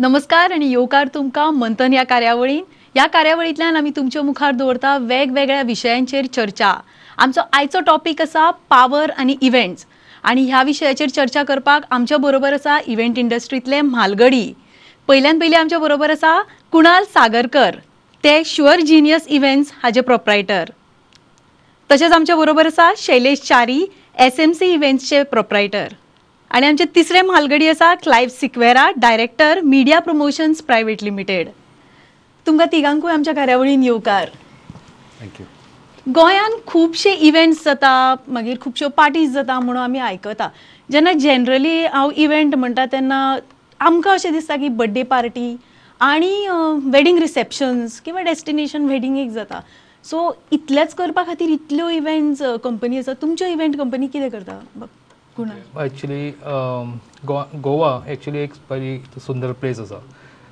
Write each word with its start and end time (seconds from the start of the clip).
नमस्कार 0.00 0.52
आणि 0.52 0.68
येवकार 0.70 1.08
तुमकां 1.14 1.50
मंथन 1.52 1.92
ह्या 1.92 2.02
कार्यावळीन. 2.10 2.62
ह्या 2.94 3.04
कार्यावळींतल्यान 3.06 3.76
आमी 3.76 3.90
तुमच्या 3.96 4.22
मुखार 4.22 4.52
दवरता 4.56 4.96
वेगवेगळ्या 4.98 5.62
विशयांचेर 5.62 6.26
चर्चा. 6.34 6.72
आमचो 7.18 7.40
आयचो 7.52 7.80
टॉपीक 7.86 8.22
आसा 8.22 8.50
पावर 8.70 9.10
आनी 9.18 9.34
इव्हेंट्स 9.40 9.84
आनी 10.24 10.44
ह्या 10.44 10.62
विशयाचेर 10.62 11.08
चर्चा 11.08 11.42
करपाक 11.42 11.84
आमच्या 11.90 12.18
बरोबर 12.18 12.52
आसा 12.52 12.78
इव्हेंट 12.86 13.18
इंडस्ट्रींतले 13.18 13.80
म्हालगडी. 13.80 14.52
पयल्यान 15.08 15.38
पयलीं 15.38 15.58
आमच्या 15.58 15.78
बरोबर 15.78 16.10
आसा 16.10 16.40
कुणाल 16.72 17.04
सागरकर. 17.14 17.76
ते 18.24 18.42
शुअर 18.46 18.80
जिनियस 18.80 19.28
इव्हेंट्स 19.28 19.72
हाजे 19.82 20.00
प्रोप्रायटर 20.00 20.70
तशेंच 21.90 22.12
आमच्या 22.12 22.36
बरोबर 22.36 22.66
आसा 22.66 22.92
Shailesh 22.98 23.40
Chari 23.48 23.84
S 24.18 24.40
M 24.40 24.52
C 24.52 24.72
इव्हेंट्सचे 24.72 25.22
proprietor 25.22 25.92
आणि 26.50 26.66
आमचे 26.66 26.84
तिसरे 26.94 27.20
म्हालगडी 27.22 27.68
आसा 27.68 27.94
Clive 28.02 28.32
Sequeira 28.34 28.88
director 28.96 29.60
media 29.64 29.98
promotions 30.00 30.62
private 30.62 31.02
limited 31.04 31.48
तुमकां 32.46 32.66
तिगांकूय 32.72 33.12
आमच्या 33.12 33.34
कार्यावळीन 33.34 33.82
येवकार 33.82 34.28
गोंयान 36.14 36.52
खुबशे 36.66 37.12
इव्हेंट्स 37.12 37.64
जाता 37.64 38.14
मागीर 38.28 38.56
खुबश्यो 38.60 38.88
पार्टीज 38.96 39.32
जाता 39.32 39.58
म्हणून 39.60 39.82
आमी 39.82 39.98
आयकता. 39.98 40.48
जेन्ना 40.92 41.12
जनरली 41.20 41.84
हांव 41.84 42.10
इव्हेंट 42.16 42.54
म्हणटा 42.54 42.84
तेन्ना 42.92 43.36
आमकां 43.80 44.14
अशें 44.14 44.32
दिसता 44.32 44.56
की 44.56 44.68
बड्डे 44.68 45.02
पार्टी 45.10 45.56
आनी 46.00 46.46
वेडींग 46.92 47.18
रिसेप्शन्स 47.18 48.00
किंवा 48.00 48.20
डेस्टिनेशन 48.22 48.88
वेडिंगेक 48.88 49.30
जाता. 49.30 49.60
सो 50.04 50.30
इतलेच 50.52 50.94
करपा 50.94 51.22
खातीर 51.26 51.50
इतल्यो 51.50 51.88
इव्हेंट्स 51.90 52.42
कंपनी 52.64 52.98
आसा. 52.98 53.12
तुमच्यो 53.22 53.48
इव्हेंट 53.48 53.76
कंपनी 53.78 54.06
कितें 54.06 54.30
करता? 54.30 54.60
ॲक्च्युली 55.76 56.30
गो 57.26 57.40
गोवा 57.62 57.98
ॲक्च्युली 58.06 58.38
एक 58.38 58.52
बरी 58.70 58.96
सुंदर 59.26 59.52
प्लेस 59.60 59.80
आसा 59.80 59.98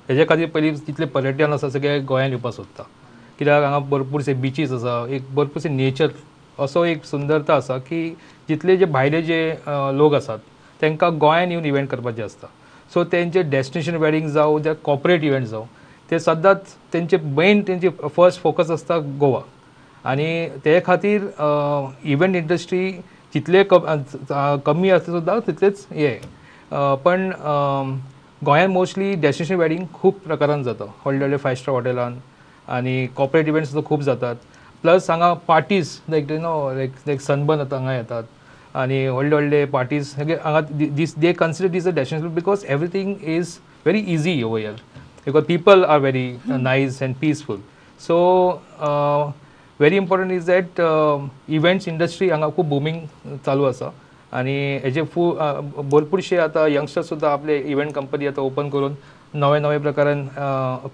हेजे 0.09 0.25
खातीर 0.29 0.49
पयलीं 0.49 0.73
तितले 0.87 1.05
पर्यटन 1.15 1.53
आसा 1.53 1.69
सगळे 1.69 1.99
गोंयांत 1.99 2.31
येवपाक 2.31 2.53
सोदता 2.53 2.83
कित्याक 3.39 3.63
हांगा 3.63 3.79
भरपूरशे 3.89 4.33
बिचीस 4.45 4.71
आसा 4.71 5.05
एक 5.15 5.33
भरपूरशे 5.35 5.69
नेचर 5.69 6.07
असो 6.63 6.83
एक 6.85 7.03
सुंदरता 7.05 7.55
आसा 7.55 7.77
की 7.89 8.09
जितले 8.49 8.77
जे 8.77 8.85
भायले 8.85 9.21
जे 9.21 9.41
लोक 9.97 10.13
आसात 10.15 10.39
तांकां 10.81 11.11
गोंयान 11.19 11.51
येवन 11.51 11.65
इव्हेंट 11.65 11.89
करपाचे 11.89 12.23
आसता 12.23 12.47
सो 12.93 13.03
तेंचे 13.11 13.41
डेस्टिनेशन 13.49 13.95
वेडींग 14.01 14.27
जावं 14.29 14.61
जे 14.63 14.73
कॉपरेट 14.83 15.23
इव्हेंट 15.23 15.47
जावं 15.47 15.65
ते 16.11 16.19
सदांच 16.19 16.75
तेंचे 16.93 17.17
मेन 17.37 17.61
तेंचे 17.67 17.89
फर्स्ट 18.15 18.41
फोकस 18.41 18.71
आसता 18.71 18.97
गोवा. 19.19 19.41
आनी 20.05 20.47
ते 20.65 20.79
खातीर 20.85 21.21
इव्हेंट 22.11 22.35
इंडस्ट्री 22.35 22.91
जितले 23.33 23.63
कमी 23.71 24.89
आसता 24.89 25.11
सुद्दां 25.11 25.39
तितलेच 25.47 25.85
हे 25.91 26.19
पण 27.05 27.31
गोंयांत 28.45 28.69
मोस्टली 28.73 29.13
डेस्टिनेशन 29.21 29.55
वेडींग 29.59 29.85
खूब 29.93 30.13
प्रकारान 30.25 30.63
जाता. 30.63 30.83
व्हडले 30.83 31.19
व्हडले 31.19 31.37
फायव 31.37 31.55
स्टार 31.55 31.75
हॉटेलान 31.75 32.17
आणि 32.67 33.07
कॉपरेट 33.15 33.47
इव्हेंट्स 33.47 33.71
सुद्दां 33.71 33.87
खूब 33.89 34.01
जातात. 34.01 34.35
प्लस 34.83 35.09
हांगा 35.09 35.33
parties 35.47 35.97
like 36.09 36.31
you 36.31 36.37
know 36.39 36.73
like 36.75 36.91
like 37.07 37.21
Sunburn 37.21 37.61
हांगा 37.71 37.95
येतात. 37.95 38.23
आणि 38.75 39.07
व्हडले 39.07 39.35
व्हडले 39.35 39.65
पार्टीज 39.65 40.13
हांगा 40.17 40.59
these 40.71 41.13
they 41.19 41.31
consider 41.33 41.69
this 41.71 41.87
a 41.87 41.91
destination 41.95 42.33
because 42.35 42.65
everything 42.69 43.13
is 43.35 43.57
very 43.85 43.99
easy 44.13 44.41
over 44.43 44.59
here 44.59 44.73
because 45.25 45.43
people 45.43 45.83
are 45.83 45.99
very 45.99 46.31
nice 46.47 47.01
nice 47.01 47.13
peaceful 47.21 47.57
so 47.99 48.17
Important 49.79 50.31
is 50.33 50.45
that 50.45 50.77
uh, 50.77 51.19
events 51.47 51.87
industry 51.87 52.29
हांगा 52.29 52.47
खूब 52.55 52.67
बुमींग 52.69 52.99
चालू 53.45 53.63
आसा 53.63 53.89
आणि 54.31 54.53
हेजे 54.83 55.01
फू 55.13 55.31
भरपूरशे 55.91 56.37
आता 56.37 56.65
यंगस्टर 56.67 57.01
सुद्दां 57.01 57.31
आपले 57.31 57.57
इव्हेंट 57.71 57.93
कंपनी 57.95 58.27
आता 58.27 58.41
ओपन 58.41 58.69
करून 58.69 58.95
नवे 59.33 59.59
नवे 59.59 59.77
प्रकारान 59.77 60.25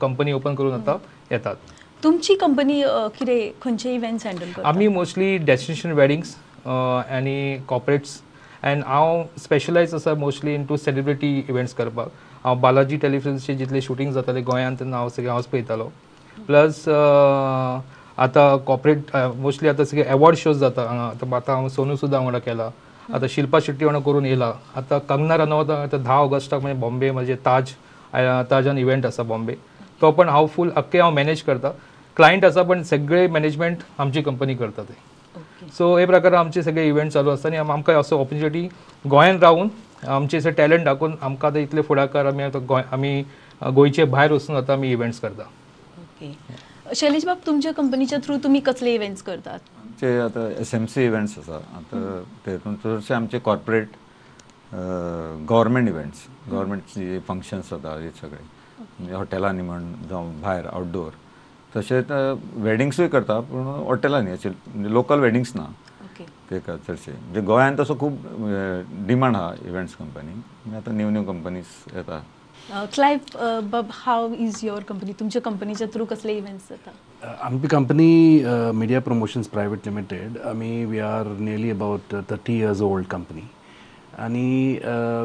कंपनी 0.02 0.33
ओपन 0.33 0.56
करून 0.56 0.73
आता 0.73 0.97
येतात. 1.31 1.56
तुमची 2.03 2.36
कंपनी 2.36 2.81
कितें 3.17 3.52
खंयचे 3.61 3.94
इव्हेंट्स 3.95 4.28
हँडल 4.28 4.52
करता 4.52 4.67
आम्ही 4.69 4.88
मोस्टली 4.88 5.38
डेस्टिनेशन 5.38 5.91
वेडिंग्स 5.91 6.35
आणि 6.66 7.57
कॉर्पोरेट्स 7.68 8.19
अँड 8.63 8.84
हांव 8.88 9.24
स्पेशलायज 9.44 9.94
आसा 9.95 10.13
mostly 10.13 10.53
in 10.56 10.66
to 10.66 10.78
celebrity 10.78 11.38
events 11.50 11.74
करपाक. 11.74 12.07
हांव 12.44 12.59
बालाजी 12.59 12.97
टेलिफिल्मचे 12.97 13.56
जितले 13.56 13.81
शूटिंग 13.81 14.12
जाताले 14.13 14.41
गोंयांत 14.41 14.78
तेन्ना 14.79 14.97
हांव 14.97 15.09
सगळे 15.09 15.29
हांवच 15.29 15.45
पळयतालो. 15.47 15.90
प्लस 16.38 16.84
आतां 18.18 18.58
कॉर्पोरेट 18.68 19.16
मोस्टली 19.16 19.70
आतां 19.70 19.86
सगळे 19.86 20.03
अवॉर्ड 20.03 20.38
शोज 20.38 20.58
जाता 20.59 20.81
हांगा 20.88 21.06
आतां 21.06 21.34
आतां 21.36 21.56
हांव 21.56 21.68
सोनू 21.70 21.96
सुद्दां 21.96 22.22
वांगडा 22.22 22.40
केला. 22.40 22.70
आतां 23.14 23.28
शिल्पा 23.30 23.59
शेट्टी 23.66 23.86
वांगडा 23.86 24.02
करून 24.06 24.26
येयला 24.26 24.52
आतां 24.76 25.00
कंगना 25.09 25.38
रनौत 25.38 25.70
आतां 25.70 26.03
धा 26.03 26.14
ऑगस्टाक 26.14 26.62
म्हणजे 26.62 26.80
बॉम्बे 26.81 27.12
म्हणजे 27.12 27.36
ताज 27.46 27.72
ताजान 28.52 28.78
इव्हेंट 28.78 29.06
आसा 29.06 29.24
बॉम्बे. 29.24 29.54
तो 30.02 30.12
पण 30.12 30.30
हांव 30.30 30.48
फूल 30.56 30.70
अख्खे 30.75 31.00
हांव 31.00 31.14
मॅनेज 31.14 31.42
करता. 31.44 31.72
क्लायंट 32.18 32.46
आसा 32.46 32.62
पण 32.64 32.84
सगळे 32.84 33.28
मॅनेजमेंट 33.28 33.78
आमची 34.00 34.22
कंपनी 34.22 34.54
करता 34.56 34.84
ते 34.84 34.94
सो 35.78 35.96
हे 35.98 36.06
प्रकारे 36.06 36.36
आमचे 36.36 36.62
सगळे 36.64 36.88
इव्हेंट 36.88 37.12
चालू 37.12 37.30
आसता 37.30 37.50
आनी 37.50 37.58
आम- 37.58 37.72
आमकां 37.72 37.96
असो 38.00 38.20
ऑपॉर्च्युनिटी 38.20 38.68
गोंयान 39.09 39.40
रावून 39.40 39.70
आमचे 40.08 40.38
अशे 40.38 40.52
टॅलंट 40.58 40.84
दाखोवन 40.86 41.16
आमकां 41.22 41.52
आतां 41.52 41.62
इतले 41.62 41.81
फुडाकार 41.81 42.25
आमी 42.25 42.44
आतां 42.44 42.62
गोंय 42.68 42.84
आमी 42.92 43.22
गोंयचे 43.62 44.04
भायर 44.04 44.31
वचून 44.31 44.56
आतां 44.56 44.75
आमी 44.78 44.92
इव्हेंट्स 44.92 45.20
करता. 45.20 45.44
ओके 46.00 46.34
शैलेश 46.94 47.25
बाब 47.25 47.38
तुमच्या 47.46 47.72
कंपनीच्या 47.73 48.18
थ्रू 48.23 48.38
तुमी 48.44 48.59
कसले 48.66 48.94
इव्हेंट्स 48.94 49.22
करतात? 49.23 49.59
आमचे 49.81 50.18
आता 50.19 50.47
एस 50.62 50.73
एम 50.73 50.85
सी 50.85 51.06
इव्हेंट्स 51.06 51.38
आसा 51.40 51.56
आता 51.78 52.22
तेतून 52.46 52.75
चडशे 52.84 53.13
आमचे 53.13 53.40
कॉर्पोरेट 53.46 53.88
गव्हर्मेंट 54.73 55.88
इव्हेंट्स 55.90 56.19
गव्हर्मेंटची 56.51 57.19
फंक्शन्स 57.28 57.69
जाता 57.69 57.95
हे 58.01 58.09
सगळे. 58.22 58.44
म्हणजे 58.79 59.13
हॉटेलांनी 59.13 59.62
म्हण 59.62 59.91
जावं 60.09 60.41
भायर 60.41 60.66
आउटडोर 60.68 61.12
तशेंच 61.75 62.12
वेडिंग्सूय 62.63 63.07
करता 63.07 63.40
पूण 63.50 63.66
हॉटेलांनी 63.85 64.31
अशे 64.31 64.50
म्हणजे 64.50 64.94
लोकल 64.94 65.19
वेडिंग्स 65.19 65.56
ना. 65.56 65.66
ओके. 66.03 66.25
ते 66.50 66.59
का 66.59 66.75
चडशे 66.88 67.12
म्हणजे 67.12 67.41
गोंयांत 67.41 67.78
तसो 67.79 67.95
खूब 68.00 68.18
डिमांड 69.07 69.35
आहा 69.35 69.53
इव्हेंट्स 69.66 69.95
कंपनी 69.95 70.75
आतां 70.75 70.95
न्यू 70.95 71.09
न्यू 71.09 71.24
कंपनीज 71.24 71.66
येता 71.95 72.22
क्लायव्ह 72.94 73.60
बाब 73.72 73.90
हाव 73.94 74.34
इज 74.34 74.60
युअर 74.64 74.84
कंपनी 74.90 75.14
तुमच्या 75.20 75.42
कंपनीच्या 75.42 75.88
थ्रू 75.94 76.06
कसले 76.06 76.38
इव्हेंट्स 76.38 76.70
जाता 76.70 77.36
आमची 77.46 77.68
company 77.68 78.44
media 78.76 79.02
promotions 79.02 79.48
private 79.48 79.86
limited 79.86 80.38
आम्ही 80.50 80.86
we 80.86 81.00
are 81.00 81.28
nearly 81.40 81.70
about 81.72 82.16
thirty 82.30 82.58
years 82.60 82.82
old 82.82 83.08
company 83.12 83.48
आणि 84.26 84.80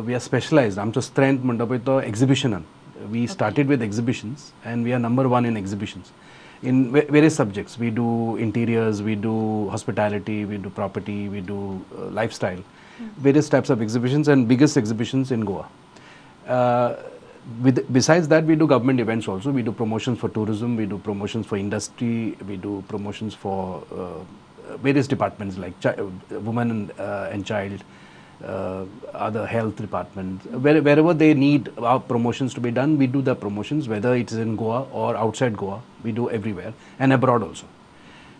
वी 0.07 0.15
आर 0.15 0.21
स्पेशलायज्ड 0.21 0.81
आमचो 0.81 1.01
स्ट्रेंथ 1.01 1.45
म्हणटा 1.45 1.65
पळय 1.65 1.79
तो 1.87 2.01
एक्झिबिशनान 2.01 2.63
we 3.11 3.27
started 3.29 3.69
with 3.69 3.83
exhibitions 3.83 4.51
and 4.67 4.85
we 4.85 4.93
are 4.93 4.99
number 4.99 5.27
one 5.27 5.47
in 5.47 5.57
exhibitions 5.57 6.13
in 6.63 6.91
various 6.93 7.35
subjects. 7.35 7.79
We 7.79 7.91
do 7.91 8.37
interiors, 8.37 9.03
we 9.03 9.15
do 9.15 9.69
hospitality, 9.71 10.45
we 10.45 10.59
do 10.59 10.71
property, 10.71 11.29
we 11.29 11.41
do 11.41 11.85
uh, 11.97 12.07
lifestyle, 12.07 12.63
various 13.19 13.49
types 13.49 13.71
of 13.71 13.81
exhibitions 13.81 14.29
and 14.29 14.47
biggest 14.47 14.77
exhibitions 14.77 15.31
in 15.31 15.45
Goa. 15.45 15.67
Uh, 16.47 16.97
with, 17.63 17.93
besides 17.93 18.29
that, 18.29 18.45
we 18.45 18.57
do 18.57 18.67
government 18.67 19.01
events 19.01 19.29
also. 19.29 19.51
We 19.51 19.63
do 19.63 19.73
promotions 19.73 20.19
for 20.19 20.29
tourism, 20.29 20.77
we 20.77 20.87
do 20.87 20.99
promotions 20.99 21.47
for 21.47 21.57
industry, 21.57 22.37
we 22.47 22.57
do 22.57 22.85
promotions 22.89 23.35
for 23.35 23.83
uh, 23.93 24.77
various 24.77 25.07
departments 25.07 25.59
like 25.59 25.75
uh, 25.85 26.07
women 26.31 26.71
and, 26.71 27.01
uh, 27.01 27.29
and 27.33 27.45
child, 27.45 27.83
uh, 28.45 28.85
other 29.13 29.47
health 29.47 29.77
departments. 29.77 30.47
Where, 30.47 30.81
wherever 30.81 31.13
they 31.13 31.35
need 31.35 31.71
our 31.79 32.01
promotions 32.01 32.55
to 32.55 32.61
be 32.61 32.71
done, 32.71 32.97
we 32.99 33.07
do 33.07 33.21
the 33.21 33.35
promotions, 33.35 33.89
whether 33.89 34.15
it 34.15 34.31
is 34.31 34.39
in 34.39 34.57
Goa 34.57 34.87
or 34.93 35.17
outside 35.17 35.57
Goa, 35.57 35.83
we 36.03 36.13
do 36.13 36.31
everywhere 36.31 36.73
and 36.99 37.13
abroad 37.13 37.43
also. 37.43 37.67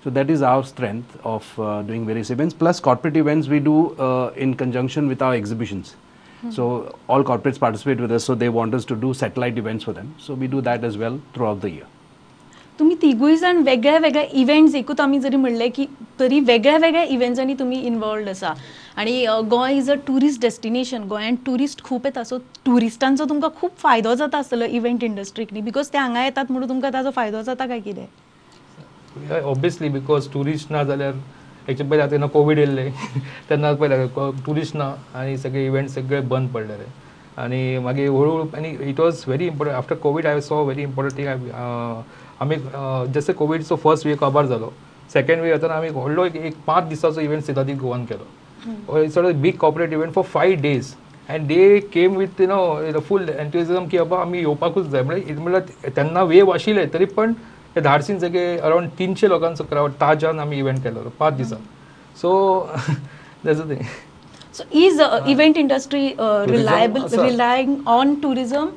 So 0.03 0.09
that 0.11 0.31
is 0.31 0.41
our 0.41 0.65
strength 0.65 1.19
of 1.25 1.61
uh, 1.61 1.83
doing 1.83 2.07
various 2.07 2.31
events. 2.31 2.55
Plus 2.55 2.81
corporate 2.81 3.17
events 3.19 3.49
we 3.49 3.61
do 3.61 3.95
uh, 3.97 4.33
in 4.35 4.55
conjunction 4.55 5.09
with 5.09 5.21
our 5.21 5.35
exhibitions. 5.35 5.95
So 6.49 6.97
all 7.07 7.23
corporates 7.23 7.61
participate 7.61 8.01
with 8.01 8.13
us. 8.13 8.25
So 8.25 8.35
they 8.35 8.49
want 8.49 8.75
us 8.75 8.85
to 8.87 8.97
do 8.97 9.13
satellite 9.13 9.59
events 9.59 9.85
for 9.85 9.93
them. 9.93 10.15
So 10.19 10.35
we 10.35 10.47
do 10.47 10.61
that 10.63 10.85
as 10.85 10.97
well 10.97 11.21
throughout 11.35 11.61
the 11.61 11.71
year. 11.71 11.87
तुम्ही 12.79 12.95
तिगूय 13.01 13.35
जाण 13.37 13.57
वेगळ्या 13.63 13.99
वेगळ्या 13.99 14.23
events 14.41 14.75
एकूच 14.75 15.01
आमी 15.01 15.19
जरी 15.21 15.37
म्हणले 15.37 15.69
की 15.69 15.85
तरी 16.21 16.39
वेगळ्या 16.41 16.77
वेगळ्या 16.83 17.03
इव्हेंट्सांनी 17.15 17.55
तुमी 17.59 17.81
इन्वॉल्ड 17.87 18.29
आसा 18.29 18.53
आणि 18.97 19.25
Goa 19.51 19.77
is 19.77 19.91
a 19.91 19.95
tourist 20.07 20.41
destination 20.43 21.03
गोंयान 21.09 21.35
ट्युरिस्ट 21.45 21.83
खूप 21.85 22.07
येता 22.07 22.25
सो 22.25 22.39
ट्युरिस्टांचो 22.65 23.25
तुमकां 23.29 23.51
खूप 23.61 23.77
फायदो 23.83 24.15
जाता 24.15 24.39
आसतलो 24.39 24.65
इव्हेंट 24.65 25.05
इंडस्ट्रीक 25.05 25.49
न्ही 25.53 25.63
बिकॉज 25.63 25.89
ते 25.93 25.99
हांगा 25.99 26.25
येतात 26.25 26.51
म्हणून 26.51 26.69
तुमकां 26.69 26.93
ताजो 26.93 27.11
फायदो 27.17 27.43
जाता 27.43 27.67
काय 27.67 27.81
कितें 27.81 29.41
ऑब्वियसली 29.43 29.89
बिकॉज 29.89 30.33
टुरिस्ट 30.33 30.73
ना 30.73 30.83
जाल्यार 30.85 31.15
एक्चुअली 31.69 31.91
पयलीं 31.91 32.05
आतां 32.05 32.29
कोवीड 32.29 32.59
येयल्ले 32.59 32.89
तेन्ना 33.51 33.73
पयलें 33.81 34.07
टुरिस्ट 34.47 34.77
ना 34.77 34.93
आनी 35.15 35.37
सगळे 35.39 35.65
इव्हेंट 35.67 35.89
सगळे 35.91 36.21
बंद 36.33 36.49
पडलेले 36.55 36.85
आनी 37.41 37.79
मागीर 37.85 38.09
हळू 38.11 38.45
आनी 38.57 38.77
it 38.91 39.01
was 39.01 39.23
very 39.27 39.47
important 39.47 39.77
after 39.77 39.95
Covid 40.03 40.27
I 40.27 40.41
saw 40.41 40.63
very 40.63 40.83
important 40.83 41.19
thing 41.19 41.29
आमी 42.41 42.57
जसो 43.15 43.33
कोवीडचो 43.39 43.77
फर्स्ट 43.83 44.07
वीक 44.07 44.19
काबार 44.19 44.47
जालो 44.47 44.73
सेकंड 45.13 45.43
वीक 45.43 45.53
येताना 45.53 45.75
आमी 45.75 45.89
व्हडलो 45.89 46.25
एक 46.25 46.55
पांच 46.67 46.89
दिसाचो 46.89 47.21
इव्हेंट 47.21 47.43
सिदादी 47.45 47.73
गोवान 47.75 48.05
केलो. 48.05 48.99
It's 49.03 49.19
big 49.19 49.57
corporate 49.61 49.93
event 49.93 50.13
for 50.15 50.25
five 50.33 50.61
days 50.63 50.93
and 51.29 51.47
they 51.47 51.79
came 51.93 52.17
with 52.17 52.41
you 52.41 52.47
know 52.47 53.01
full 53.09 53.29
enthusiasm 53.29 53.87
की 53.89 53.99
बाबा 53.99 54.21
आम्ही 54.21 54.41
येवपाकूच 54.41 54.87
जाय. 54.87 55.03
म्हणजे 55.03 55.35
म्हणल्यार 55.35 55.91
तेन्ना 55.97 56.23
वेव 56.23 56.51
आशिल्ले 56.51 56.87
तरी 56.95 57.05
पण 57.17 57.33
ते 57.76 57.82
धाडसीन 57.82 58.20
सगळे 58.20 58.58
अरावंड 58.58 58.90
तीनशे 59.00 59.30
लोकांचो 59.30 59.64
क्रावड 59.70 59.92
ताजान 60.02 60.40
आमी 60.40 60.58
इव्हेंट 60.60 60.84
केलो 60.84 61.10
पांच 61.20 61.34
दिसां 61.38 61.58
so 62.22 62.34
that's 63.46 63.60
thing 63.70 63.82
so 64.54 64.64
is 64.80 65.02
event 65.28 65.58
industry 65.58 66.08
reliable 66.52 67.04
असं- 67.06 67.24
रिलायंग 67.24 67.76
ऑन 67.88 68.14
टुरिझम 68.24 68.70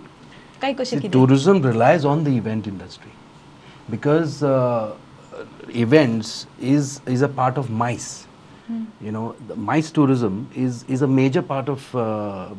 काय 0.63 0.73
कशें 0.79 0.99
कितें 1.01 1.19
tourism 1.19 1.61
relies 1.65 2.05
on 2.13 2.25
the 2.29 2.33
event 2.39 2.67
industry 2.71 3.13
because 3.93 4.33
uh, 4.43 4.95
events 5.83 6.47
is 6.61 6.89
is 7.07 7.23
a 7.23 7.29
part 7.29 7.61
of 7.63 7.71
MICE. 7.83 8.09
You 9.01 9.13
know, 9.13 9.35
the 9.49 9.57
MICE 9.69 9.91
tourism 9.99 10.41
is 10.63 10.81
is 10.97 11.03
a 11.03 11.09
major 11.19 11.43
part 11.43 11.69
of 11.69 11.85
uh, 11.95 12.03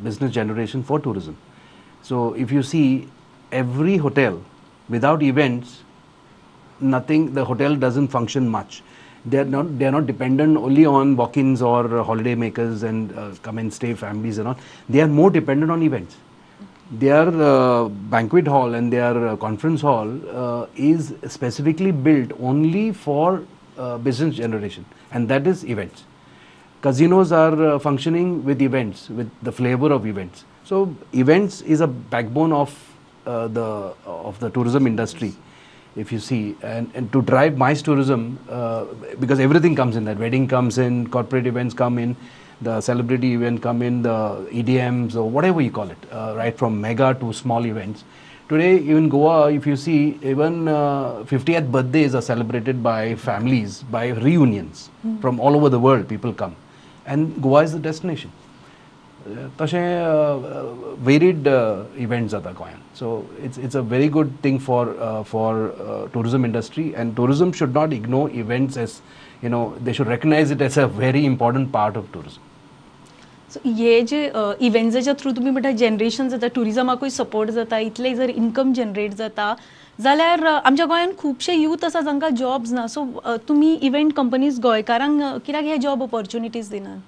business 0.06 0.32
generation 0.38 0.84
for 0.84 1.00
tourism. 1.00 1.36
So 2.04 2.22
if 2.46 2.52
you 2.52 2.64
see 2.64 2.86
every 3.52 3.98
hotel 3.98 4.40
without 4.90 5.22
events, 5.22 5.76
nothing. 6.85 7.35
The 7.35 7.45
hotel 7.45 7.75
doesn't 7.75 8.09
function 8.09 8.49
much. 8.49 8.83
They're 9.27 9.45
not. 9.45 9.79
They're 9.79 9.91
not 9.91 10.07
dependent 10.07 10.57
only 10.57 10.85
on 10.85 11.17
walk-ins 11.17 11.63
or 11.63 11.99
uh, 11.99 12.05
holiday 12.05 12.35
makers 12.35 12.83
and 12.83 13.17
uh, 13.19 13.35
come 13.43 13.59
and 13.59 13.73
stay 13.73 13.95
families 13.95 14.39
and 14.39 14.49
all. 14.49 14.59
They 14.89 15.01
are 15.01 15.09
more 15.09 15.31
dependent 15.31 15.71
on 15.71 15.83
events 15.83 16.17
their 16.91 17.29
uh, 17.29 17.89
banquet 17.89 18.47
hall 18.47 18.75
and 18.75 18.93
their 18.93 19.29
uh, 19.29 19.37
conference 19.37 19.81
hall 19.81 20.09
uh, 20.31 20.67
is 20.77 21.15
specifically 21.27 21.91
built 21.91 22.33
only 22.41 22.93
for 22.93 23.43
uh, 23.79 23.99
business 23.99 24.37
generation 24.37 24.85
and 25.13 25.29
that 25.29 25.47
is 25.47 25.65
events 25.65 26.05
casinos 26.83 27.33
are 27.33 27.79
functioning 27.81 28.45
with 28.45 28.61
events 28.61 29.09
with 29.09 29.31
the 29.43 29.51
flavor 29.51 29.91
of 29.93 30.07
events 30.07 30.45
so 30.65 30.95
events 31.13 31.63
is 31.63 31.81
a 31.81 31.87
backbone 31.87 32.53
of 32.53 32.71
uh, 33.27 33.49
the 33.49 33.95
of 34.07 34.39
the 34.41 34.51
tourism 34.51 34.87
industry 34.87 35.35
if 35.97 36.13
you 36.13 36.19
see. 36.19 36.57
And, 36.63 36.91
and 36.95 37.13
to 37.13 37.23
drive 37.23 37.57
mice 37.57 37.83
tourism 37.83 38.39
uh, 38.51 38.85
because 39.21 39.41
everything 39.41 39.77
comes 39.77 39.97
in 39.97 40.05
that. 40.05 40.19
Wedding 40.19 40.49
comes 40.49 40.79
in 40.79 41.09
corporate 41.09 41.47
events 41.47 41.75
come 41.75 41.99
in 41.99 42.17
the 42.61 42.81
celebrity 42.81 43.35
event 43.35 43.63
come 43.63 43.83
in 43.83 44.03
the 44.03 44.47
edms 44.53 45.17
or 45.17 45.29
whatever 45.29 45.61
you 45.61 45.71
call 45.71 45.91
it 45.91 45.99
uh, 46.13 46.35
right 46.37 46.57
from 46.57 46.81
mega 46.81 47.15
to 47.21 47.33
small 47.33 47.67
events. 47.67 48.05
Today 48.49 48.77
even 48.79 49.09
goa 49.09 49.51
if 49.53 49.67
you 49.67 49.77
see 49.77 50.19
even 50.23 50.69
uh, 50.69 51.25
50th 51.25 51.71
birthdays 51.71 52.15
are 52.15 52.23
celebrated 52.23 52.83
by 52.83 53.15
families 53.15 53.83
by 53.83 54.09
reunions 54.09 54.91
from 55.21 55.41
all 55.41 55.57
over 55.57 55.69
the 55.69 55.79
world 55.79 56.09
people 56.09 56.33
come. 56.33 56.55
And 57.07 57.43
goa 57.43 57.63
is 57.63 57.73
the 57.73 57.79
destination 57.79 58.33
तशें 59.61 61.05
varied 61.05 61.47
event 61.99 62.29
जाता 62.31 62.51
गोंयांत 62.59 62.99
so 62.99 63.11
it's 63.45 63.59
it's 63.59 63.77
a 63.77 63.81
very 63.81 64.09
good 64.17 64.31
thing 64.45 64.59
for 64.61 64.87
for 65.31 66.09
tourism 66.15 66.45
industry 66.47 66.91
and 66.93 67.15
tourism 67.17 67.53
should 67.59 67.77
not 67.77 67.93
ignore 67.93 68.31
events 68.39 68.79
as 68.79 69.01
you 69.45 69.51
know 69.51 69.63
they 69.85 69.93
should 69.95 70.09
recognise 70.09 70.53
it 70.53 70.63
as 70.63 70.79
a 70.79 70.85
very 70.97 71.25
important 71.27 71.71
part 71.73 71.97
of 71.97 72.13
tourism 72.15 72.43
so 73.55 73.61
हे 73.77 74.01
जे 74.03 74.25
इव्हेंट्साच्या 74.67 75.15
through 75.21 75.33
तुमी 75.33 75.51
म्हणटा 75.51 75.71
generation 75.71 76.29
जाता 76.29 76.47
टुरिझमाकूय 76.55 77.11
support 77.11 77.51
जाता 77.51 77.79
इतले 77.79 78.15
जर 78.15 78.31
income 78.31 78.73
generate 78.73 79.15
जाता 79.19 79.55
जाल्यार 80.03 80.45
आमच्या 80.45 80.87
गोंयांत 80.87 81.13
खुबशे 81.19 81.55
यूथ 81.55 81.85
आसा 81.85 82.01
जांकां 82.01 82.31
जॉब्स 82.37 82.73
ना. 82.73 82.87
सो 82.87 83.05
तुमी 83.49 83.73
इव्हेंट 83.83 84.13
कंपनीज 84.17 84.61
गोंयकारांक 84.61 85.21
कित्याक 85.47 85.65
हे 85.65 85.77
जॉब 85.77 86.03
ऑपॉर्च्युनिटीज 86.03 86.71
दिनात? 86.71 86.99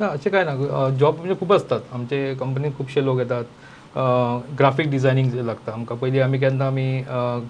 ना 0.00 0.06
अशें 0.06 0.30
काय 0.32 0.44
ना 0.44 0.88
जॉब 1.00 1.16
म्हणजे 1.18 1.34
खूप 1.40 1.52
असतात. 1.52 1.80
आमचे 1.92 2.34
कंपनीत 2.40 2.72
खुबशे 2.78 3.04
लोक 3.04 3.18
येतात. 3.18 3.44
ग्राफीक 4.58 4.90
डिझायनिंग 4.90 5.34
लागता. 5.46 5.72
आमकां 5.72 5.96
पयलीं 5.98 6.20
आमी 6.22 6.38
केन्ना 6.38 6.66
आमी 6.66 7.02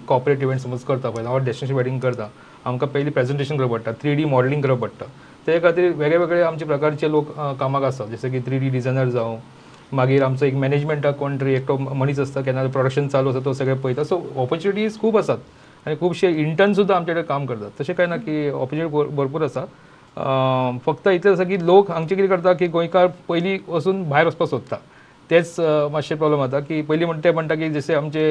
कॉपरेट 0.07 0.41
इव्हेंट 0.41 0.61
समज 0.61 0.83
करता 0.83 1.09
पळय 1.09 1.25
हांव 1.25 1.37
डेस्टिनेशन 1.45 1.75
वेडींग 1.75 1.99
करता. 1.99 2.27
आमकां 2.65 2.89
पयलीं 2.89 3.11
प्रेझेंटेशन 3.11 3.57
करप 3.57 3.71
पडटा. 3.71 3.91
थ्री 4.01 4.15
डी 4.15 4.25
मॉडलिंग 4.25 4.61
करप 4.61 4.79
पडटा. 4.81 5.05
ते 5.47 5.59
खातीर 5.61 5.91
वेगळे 5.97 6.17
वेगळे 6.17 6.41
आमचे 6.43 6.65
प्रकारचे 6.65 7.11
लोक 7.11 7.31
कामाक 7.59 7.83
आसतात 7.83 8.07
जशे 8.07 8.29
की 8.29 8.39
थ्री 8.45 8.59
डी 8.59 8.69
डिझायनर 8.69 9.09
जावं. 9.09 9.37
मागीर 9.91 10.23
आमचो 10.23 10.45
एक 10.45 10.53
मॅनेजमेंटाक 10.55 11.15
कोण 11.17 11.35
तरी 11.41 11.53
एकटो 11.55 11.77
मनीस 11.77 12.19
आसता. 12.19 12.41
केन्ना 12.41 12.65
प्रोडक्शन 12.71 13.07
चालू 13.07 13.29
आसा 13.29 13.39
तो 13.45 13.53
सगळे 13.53 13.73
पळयता. 13.73 14.03
सो 14.03 14.21
ऑपॉर्च्युनिटीज 14.35 14.99
खूब 14.99 15.17
आसात. 15.17 15.37
आनी 15.85 15.95
खुबशे 15.99 16.29
इंटर्न 16.41 16.73
सुद्दां 16.73 16.97
आमचे 16.97 17.11
कडेन 17.11 17.23
काम 17.25 17.45
करतात. 17.45 17.69
तशें 17.79 17.95
काय 17.95 18.05
ना 18.07 18.17
की 18.17 18.49
ऑपॉर्च्युनिटी 18.49 19.15
भरपूर 19.15 19.43
आसा. 19.43 19.65
फक्त 20.85 21.07
इतलें 21.07 21.31
आसा 21.31 21.43
की 21.43 21.57
लोक 21.65 21.91
हांगचे 21.91 22.15
कितें 22.15 22.29
करता 22.29 22.53
की 22.53 22.67
गोंयकार 22.67 23.07
पयलीं 23.29 23.57
वचून 23.67 24.03
भायर 24.09 24.27
वचपाक 24.27 24.49
सोदता 24.49 24.75
तेच 25.29 25.59
अं, 25.59 25.91
मातशें 25.91 26.17
प्रॉब्लम 26.17 26.45
जाता 26.45 26.59
की 26.65 26.81
पयलीं 26.89 27.05
म्हणटा 27.05 27.23
ते 27.23 27.31
म्हणटा 27.33 27.55
की 27.55 27.69
जशें 27.73 27.95
आमचे 27.95 28.23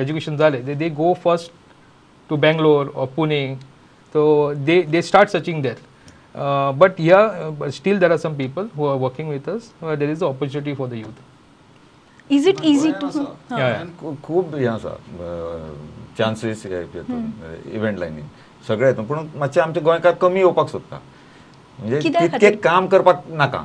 एज्युकेशन 0.00 0.36
जालें 0.36 0.78
they 0.78 0.88
go 0.88 1.12
first 1.24 1.52
to 2.30 2.36
Bangalore 2.36 2.90
they 4.14 5.02
start 5.02 5.30
searching 5.30 5.60
there. 5.62 5.76
Uh, 6.34 6.72
but 6.72 6.98
yeah, 6.98 7.16
uh, 7.16 7.50
but 7.50 7.72
still 7.74 7.98
there 7.98 8.12
are 8.12 8.18
some 8.18 8.34
people 8.36 8.68
who 8.76 8.84
are 8.84 8.96
working 8.96 9.28
with 9.28 9.46
us. 9.48 9.72
Uh, 9.82 9.96
there 9.96 10.10
is 10.10 10.22
an 10.22 10.28
opportunity 10.28 10.74
for 10.74 10.88
the 10.88 10.98
youth. 10.98 11.22
Is 12.30 12.48
it 12.48 12.60
easy 12.64 12.90
to 13.00 14.14
खूब 14.24 14.54
हें 14.54 14.66
आसा 14.68 14.96
chances 16.18 16.64
event 16.66 17.98
लायनीन 17.98 18.24
सगळे 18.68 18.88
हितून 18.88 19.04
पूण 19.06 19.26
मातशे 19.38 19.60
आमचे 19.60 19.80
गोंयकार 19.80 20.14
कमी 20.20 20.40
येवपाक 20.40 20.68
सोदता 20.68 20.98
म्हणजे 21.78 22.00
तितकें? 22.00 22.56
काम 22.62 22.86
करपाक 22.86 23.22
नाका. 23.30 23.62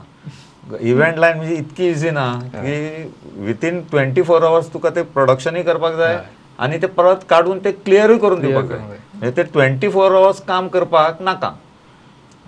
इव्हेंट 0.80 1.18
लायन 1.20 1.38
म्हणजे 1.38 1.56
इतकी 1.56 1.90
इझी 1.90 2.10
ना 2.12 2.28
की 2.56 3.12
विथीन 3.46 3.82
ट्वेंटी 3.92 4.22
फोर 4.22 4.44
अवर्स 4.44 4.74
तुका 4.74 4.90
ते 4.96 5.02
प्रोडक्शनूय 5.16 5.64
करपाक 5.64 5.96
जाय 5.98 6.18
आनी 6.60 6.78
ते 6.82 6.88
परत 6.88 7.26
काडून 7.30 7.60
ते 7.66 7.72
क्लियरूय 7.72 8.18
करून 8.18 8.42
दिवपाक 8.42 8.66
जाय. 8.66 8.80
म्हणजे 8.80 9.36
ते 9.38 9.44
ट्वेंटी 9.54 9.90
फोर 9.90 10.16
अवर्स 10.16 10.42
काम 10.48 10.68
करपाक 10.68 11.22
नाका. 11.22 11.52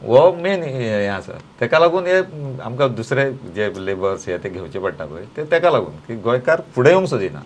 हो 0.06 0.32
मेन 0.42 0.64
हें 0.64 1.08
आसा 1.10 1.38
तेका 1.60 1.80
लागून 1.80 2.06
हे 2.08 2.18
आमकां 2.64 2.88
दुसरे 2.96 3.30
जे 3.56 3.70
लेबर्स 3.86 4.28
हे 4.28 4.38
ते 4.44 4.50
घेवचे 4.50 4.80
पडटा 4.80 5.06
पळय 5.06 5.26
ते 5.38 5.44
तेका 5.52 5.70
लागून 5.72 5.94
की 6.08 6.16
गोंयकार 6.24 6.62
फुडें 6.76 6.90
येवंक 6.90 7.08
सोदिना. 7.10 7.40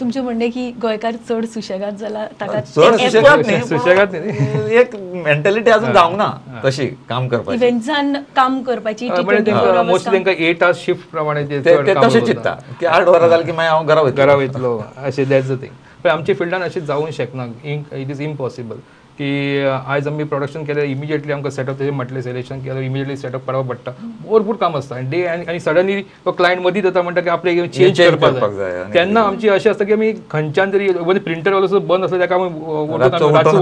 तुमचें 0.00 0.20
म्हणणें 0.20 0.50
की 0.50 0.70
गोंयकार 0.82 1.14
चड 1.28 1.44
सुशेगाद 1.54 1.96
जाला 2.00 2.24
ताका 2.40 2.60
चड 2.60 2.96
सुशेगाद 2.96 3.46
न्ही 3.46 3.60
सुशेगाद 3.68 4.14
एक 4.14 4.94
मेंटॅलिटी 5.24 5.70
अजून 5.70 5.92
जावंक 5.92 6.16
ना 6.16 6.60
तशी 6.64 6.86
काम 7.08 7.28
करपाची. 7.28 7.56
इव्हेंट्सान 7.56 8.14
काम 8.36 8.60
करपाची 8.62 9.08
मोस्टली 9.08 10.12
तांकां 10.12 10.34
एट 10.34 10.62
आवर्स 10.62 10.84
शिफ्ट 10.84 11.10
प्रमाणे 11.10 11.44
ते 11.50 11.60
तशें 11.60 11.84
करता. 11.84 12.08
चित्ता 12.26 12.54
की 12.80 12.86
आठ 12.86 13.08
वरां 13.08 13.28
जाली 13.28 13.44
की 13.44 13.52
मागीर 13.52 13.70
हांव 13.70 13.86
घरा 13.86 14.02
वयतलों. 14.02 14.24
घरा 14.24 14.34
वयतलो 14.34 14.82
अशें 14.96 15.28
दॅट्स 15.28 15.50
द 15.50 15.60
थिंग 15.62 15.74
पण 16.04 16.10
आमच्या 16.10 16.34
फिल्डान 16.38 16.62
अशें 16.62 16.84
जावंक 16.86 17.12
शकना 17.14 17.46
इट 17.64 18.10
इज 18.10 18.20
इम्पॉसिबल 18.22 18.76
की 19.20 19.30
आयज 19.66 20.08
आमी 20.08 20.24
प्रोडक्शन 20.32 20.64
केलें 20.64 20.82
इमिजिएटली 20.84 21.32
आमकां 21.32 21.50
सेटअप 21.52 21.78
तेजें 21.78 21.90
म्हटलें 21.92 22.20
सिलेक्शन 22.22 22.60
केलें 22.64 22.80
इमिजिएटली 22.80 23.16
सेटअप 23.16 23.46
करपाक 23.46 23.66
पडटा 23.68 23.92
भरपूर 24.30 24.56
काम 24.60 24.76
आसता 24.76 24.96
आनी 24.96 25.08
डे 25.10 25.24
आनी 25.26 25.60
सडनली 25.60 26.00
तो 26.24 26.32
क्लायंट 26.40 26.62
मदीं 26.66 26.82
जाता 26.82 27.02
म्हणटा 27.02 27.20
की 27.20 27.30
आपले 27.30 27.56
चेंज 27.66 28.00
change 28.00 28.20
करपाक 28.20 28.52
जाय 28.58 28.82
तेन्ना 28.94 29.22
आमची 29.30 29.48
अशें 29.48 29.70
आसता 29.70 29.84
की 29.84 29.92
आमी 29.92 30.12
खंयच्यान 30.30 30.72
तरी 30.72 31.18
प्रिंटर 31.18 31.52
वालो 31.52 31.80
बंद 31.92 32.04
आसलो 32.04 32.20
ताका 32.20 32.36
आमी 32.36 32.48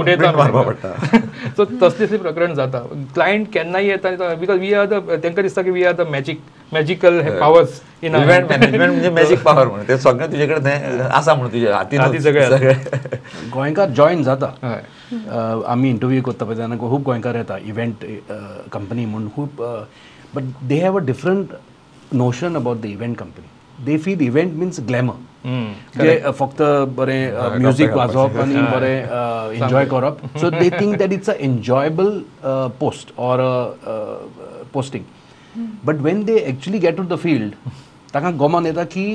उठयता 0.03 0.95
सो 1.57 1.65
तसलें 1.83 2.19
प्रकरण 2.19 2.55
जाता 2.55 2.79
क्लायंट 3.15 3.49
केन्नाय 3.53 3.87
येता 3.89 4.35
बिकॉज 4.41 4.59
वी 4.61 4.73
आर 4.73 4.87
द 4.87 5.03
तांकां 5.25 5.43
दिसता 5.43 5.63
की 5.63 5.71
we 5.71 5.85
are 5.85 5.93
the 6.03 6.09
magic 6.11 6.41
magical 6.73 7.21
powers 7.41 7.81
in 8.03 8.15
event 8.15 8.51
management 8.51 8.91
म्हणजे 8.91 9.11
मॅजिक 9.19 9.43
पॉवर 9.43 9.67
म्हणून. 9.69 9.87
ते 9.89 9.97
सगळें 9.99 10.33
तुजे 10.33 10.47
कडेन 10.47 10.65
तें 10.65 11.03
आसा 11.05 11.35
म्हणून 11.35 11.53
तुजे 11.53 11.71
हातीन 11.73 12.01
हातीन 12.01 12.21
सगळें. 12.21 12.73
गोंयकार 13.53 13.91
जॉईन 13.97 14.23
जाता. 14.23 14.53
आमी 15.67 15.91
इंटरव्यू 15.91 16.23
करता 16.23 16.45
पळय 16.45 16.57
तेन्ना 16.59 16.77
खूब 16.81 17.03
गोंयकार 17.07 17.35
येता. 17.35 17.59
इव्हेंट 17.65 18.05
कंपनी 18.73 19.05
म्हणून 19.05 19.29
खूब 19.37 19.63
but 20.35 20.43
they 20.69 20.81
have 20.81 20.99
a 20.99 21.05
different 21.07 21.55
notion 22.13 22.57
about 22.57 22.81
the 22.81 22.85
event 22.85 23.17
company 23.19 23.85
they 23.85 23.97
feel 23.99 24.21
event 24.27 24.53
means 24.59 24.81
glamour 24.89 25.25
जे 26.03 26.21
फक्त 26.39 26.63
बरें 26.97 27.59
म्युझीक 27.59 27.93
वाजोवप 27.97 28.37
आनी 28.41 28.61
बरें 28.73 28.99
एन्जॉय 29.63 29.85
करप. 29.87 30.17
So 30.41 30.51
they 30.51 30.71
think 30.71 30.97
that 30.99 31.13
it's 31.13 31.31
a 31.31 31.35
enjoyable 31.41 32.19
post 32.81 33.13
or 33.19 33.41
posting 34.73 35.05
but 35.87 36.00
when 36.02 36.23
they 36.25 36.37
actually 36.50 36.78
get 36.78 36.97
to 36.97 37.02
the 37.02 37.16
field 37.23 37.52
ताका 38.14 38.31
गोमोन 38.43 38.66
येता 38.66 38.85
की 38.85 39.07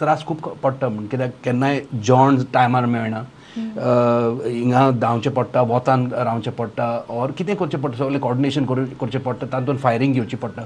त्रास 0.00 0.24
खूब 0.26 0.48
पडटा 0.62 0.88
म्हण. 0.88 1.06
कित्याक 1.06 1.30
केन्नाय 1.44 1.80
जेवण 1.92 2.42
टायमार 2.54 2.86
मेळना. 2.86 3.22
हिंगा 3.56 4.90
धांवचें 5.00 5.30
पडटा 5.34 5.60
वतान 5.68 6.06
रावचें 6.12 6.50
पडटा 6.58 6.86
ऑर 7.10 7.30
कितें 7.38 7.54
करचें 7.56 7.80
पडटा 7.80 7.96
सगळें 7.98 8.20
कॉर्डिनेशन 8.20 8.64
करचें 8.64 9.18
पडटा 9.20 9.46
तातूंत 9.52 9.78
फायरींग 9.82 10.12
घेवची 10.14 10.36
पडटा. 10.36 10.62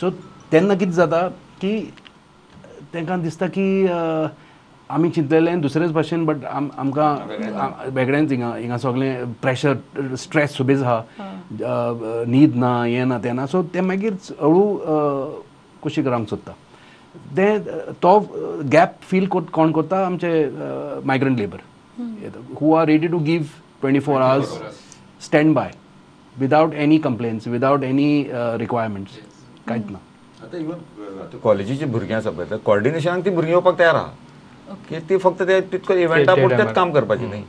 सो 0.00 0.10
तेन्ना 0.52 0.74
कितें 0.74 0.92
जाता 0.92 1.26
की 1.60 1.78
तांकां 2.94 3.20
दिसता 3.22 3.46
की 3.56 3.66
आमी 4.90 5.08
चिंतलेलें 5.10 5.60
दुसरेच 5.60 5.90
भाशेन 5.92 6.24
बट 6.26 6.44
आम 6.50 6.68
आमकां 6.78 7.90
वेगळेंच 7.94 8.30
हिंगा 8.30 8.54
हिंगा 8.56 8.76
सगळें 8.78 9.32
प्रेशर 9.42 10.14
स्ट्रेस 10.18 10.56
सुबेज 10.56 10.82
आहा 10.82 11.02
न्हीद 12.28 12.54
ना 12.56 12.72
हें 12.84 13.04
ना 13.04 13.18
तें 13.24 13.32
ना. 13.32 13.46
सो 13.46 13.62
ते 13.74 13.80
मागीर 13.80 14.12
हळू 14.40 14.62
कशी 15.84 16.02
करांक 16.02 16.28
सोदता 16.28 16.52
ते 17.36 17.46
तो 18.02 18.18
गॅप 18.72 18.92
फील 19.10 19.26
कोण 19.28 19.72
करता? 19.72 20.04
आमचे 20.06 20.30
migrant 21.04 21.38
labour 21.38 21.58
who 22.60 22.72
are 22.74 22.86
ready 22.86 23.06
to 23.06 23.18
give 23.26 23.42
twenty 23.80 24.00
four 24.00 24.20
hours 24.20 24.58
stand 25.24 25.54
by 25.54 25.70
without 26.36 26.74
any 26.74 26.98
complaints 26.98 27.46
without 27.48 27.82
any 27.84 28.10
requirements 28.58 29.18
कांयच 29.68 29.90
ना. 29.90 29.98
आता 30.42 30.56
इवन 30.56 31.38
कॉलेजीची 31.42 31.84
भुरगीं 31.84 32.14
आसा 32.16 32.30
पळय 32.30 32.56
कॉर्डिनेशनाक 32.66 33.24
ती 33.24 33.30
भुरगीं 33.30 33.52
येवपाक 33.52 33.78
तयार 33.78 33.94
आहा. 33.94 34.10
की 34.88 35.00
ती 35.08 35.16
फक्त 35.16 35.42
ते 35.42 35.60
तितको 35.72 35.94
इव्हेंटा 35.94 36.34
पुरतेच. 36.34 36.72
काम 36.74 36.92
करपाचें 36.92 37.28
न्ही. 37.28 37.42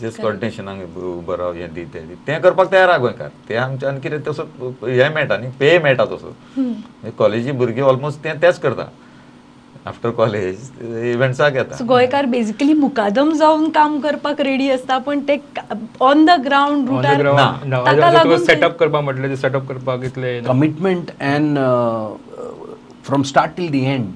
जस्ट 0.00 0.20
कॉर्डिनेशनाक 0.22 0.96
उबो 0.98 1.36
राव 1.36 1.52
हें 1.54 1.72
दी 1.74 1.84
तें 1.94 2.08
दी 2.08 2.14
तें 2.26 2.40
करपाक 2.42 2.70
तयार 2.72 2.88
आहा 2.88 2.98
गोंयकार 2.98 3.28
ते 3.48 3.56
आमच्यान 3.56 3.98
कितें 4.00 4.20
तसो 4.28 4.42
हें 4.82 5.14
मेळटा 5.14 5.36
न्ही 5.36 5.50
पे 5.60 5.78
मेळटा 5.84 6.04
तसो. 6.04 6.34
कॉलेजी 7.18 7.52
भुरगीं 7.52 7.82
ऑलमोस्ट 7.82 8.24
तें 8.24 8.42
तेंच 8.42 8.58
करता. 8.58 8.88
आफ्टर 9.86 10.10
कॉलेज 10.16 10.70
इव्हेंट्साक 11.12 11.54
येता 11.56 11.76
सो 11.76 11.84
गोंयकार 11.84 12.26
बेजिकली 12.32 12.74
मुकादम 12.80 13.32
जावन 13.36 13.68
काम 13.74 13.98
करपाक 14.00 14.40
रेडी 14.40 14.68
असता 14.70 14.98
पण 15.06 15.20
ते 15.28 15.36
ऑन 16.00 16.24
द 16.24 16.30
द 16.46 16.88
रुटार 16.88 18.36
सेटअप 18.44 18.76
करपाक 18.78 19.02
म्हटलें 19.04 19.28
ते 19.30 19.36
सेटअप 19.36 19.68
करपाक 19.68 20.04
इतले 20.04 20.40
commitment 20.46 21.10
and 21.20 21.58
from 23.06 23.22
start 23.30 23.56
till 23.56 23.70
the 23.70 23.84
end 23.84 24.06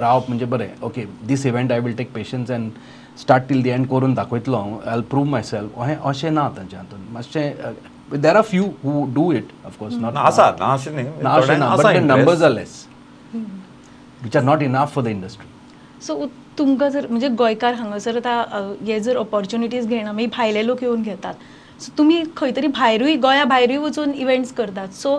रावप 0.00 0.28
म्हणजे 0.28 0.44
बरें 0.46 0.68
okay 0.84 1.04
this 1.26 1.46
event 1.46 1.72
I 1.72 1.80
will 1.80 1.96
take 1.96 2.12
patience 2.14 2.50
and 2.50 2.70
start 3.20 3.48
till 3.48 3.62
the 3.62 3.70
end 3.70 3.86
करून 3.88 4.14
दाखयतलो 4.14 4.56
हांव 4.56 4.78
I 4.86 4.94
will 4.94 5.04
prove 5.10 5.24
my 5.30 5.42
self 5.42 5.78
अहें 5.80 5.96
अशें 5.96 6.30
ना 6.30 6.48
तांच्या 6.56 6.78
हातून 6.78 7.00
मातशें 7.12 8.20
there 8.22 8.36
are 8.36 8.42
few 8.42 8.64
who 8.84 9.04
do 9.14 9.30
it 9.32 9.48
of course 9.66 9.94
not 9.94 10.14
ना 10.14 10.20
आसा 10.20 10.50
ना 10.60 10.72
अशें 10.72 10.90
न्ही. 10.92 11.04
ना 11.22 11.30
अशें 11.30 11.56
ना 11.58 11.66
आसा 11.66 11.82
but 11.82 11.84
the 11.84 11.96
interest. 11.96 12.16
Numbers 12.16 12.42
are 12.42 12.50
less 12.50 12.86
which 14.22 14.36
are 14.36 14.42
not 14.42 14.62
enough 14.62 14.94
for 14.94 15.04
the 15.04 15.08
industry 15.08 15.46
so 16.06 16.26
तुमकां 16.58 16.88
जर 16.90 17.06
म्हणजे 17.10 17.28
गोंयकार 17.28 17.74
हांगासर 17.74 18.16
आतां 18.16 18.72
हे 18.86 19.00
जर 19.00 19.16
ऑपॉर्च्युनिटीज 19.16 19.86
घेयना 19.86 20.12
मागीर 20.12 20.28
भायले 20.36 20.66
लोक 20.66 20.82
येवन 20.82 21.02
घेतात. 21.02 21.34
सो 21.80 21.92
तुमी 21.98 22.22
खंय 22.36 22.50
तरी 22.56 22.66
भायरूय 22.66 23.16
गोंया 23.16 23.44
भायरूय 23.44 23.76
वचून 23.78 24.12
इव्हेंट्स 24.14 24.52
करतात. 24.54 24.88
सो 24.94 25.18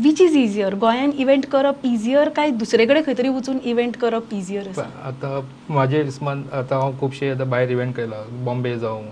वीच 0.00 0.20
इज 0.20 0.36
इजियर 0.36 0.74
गोंयान 0.82 1.10
इव्हेंट 1.20 1.44
करप 1.52 1.80
इझियर 1.84 2.28
काय 2.36 2.50
दुसरे 2.60 2.84
कडेन 2.86 3.02
खंय 3.06 3.14
तरी 3.18 3.28
वचून 3.28 3.58
इव्हेंट 3.70 3.96
करप 4.00 4.32
इझियर 4.34 4.68
आसा 4.68 4.82
आतां 5.08 5.40
म्हाजे 5.72 6.02
हिसपान 6.02 6.42
आतां 6.60 6.78
हांव 6.80 6.92
खुबशे 7.00 7.30
आतां 7.30 7.48
भायर 7.50 7.70
इव्हेंट 7.70 7.94
केला 7.96 8.22
बॉम्बे 8.44 8.74
जावं 8.78 9.04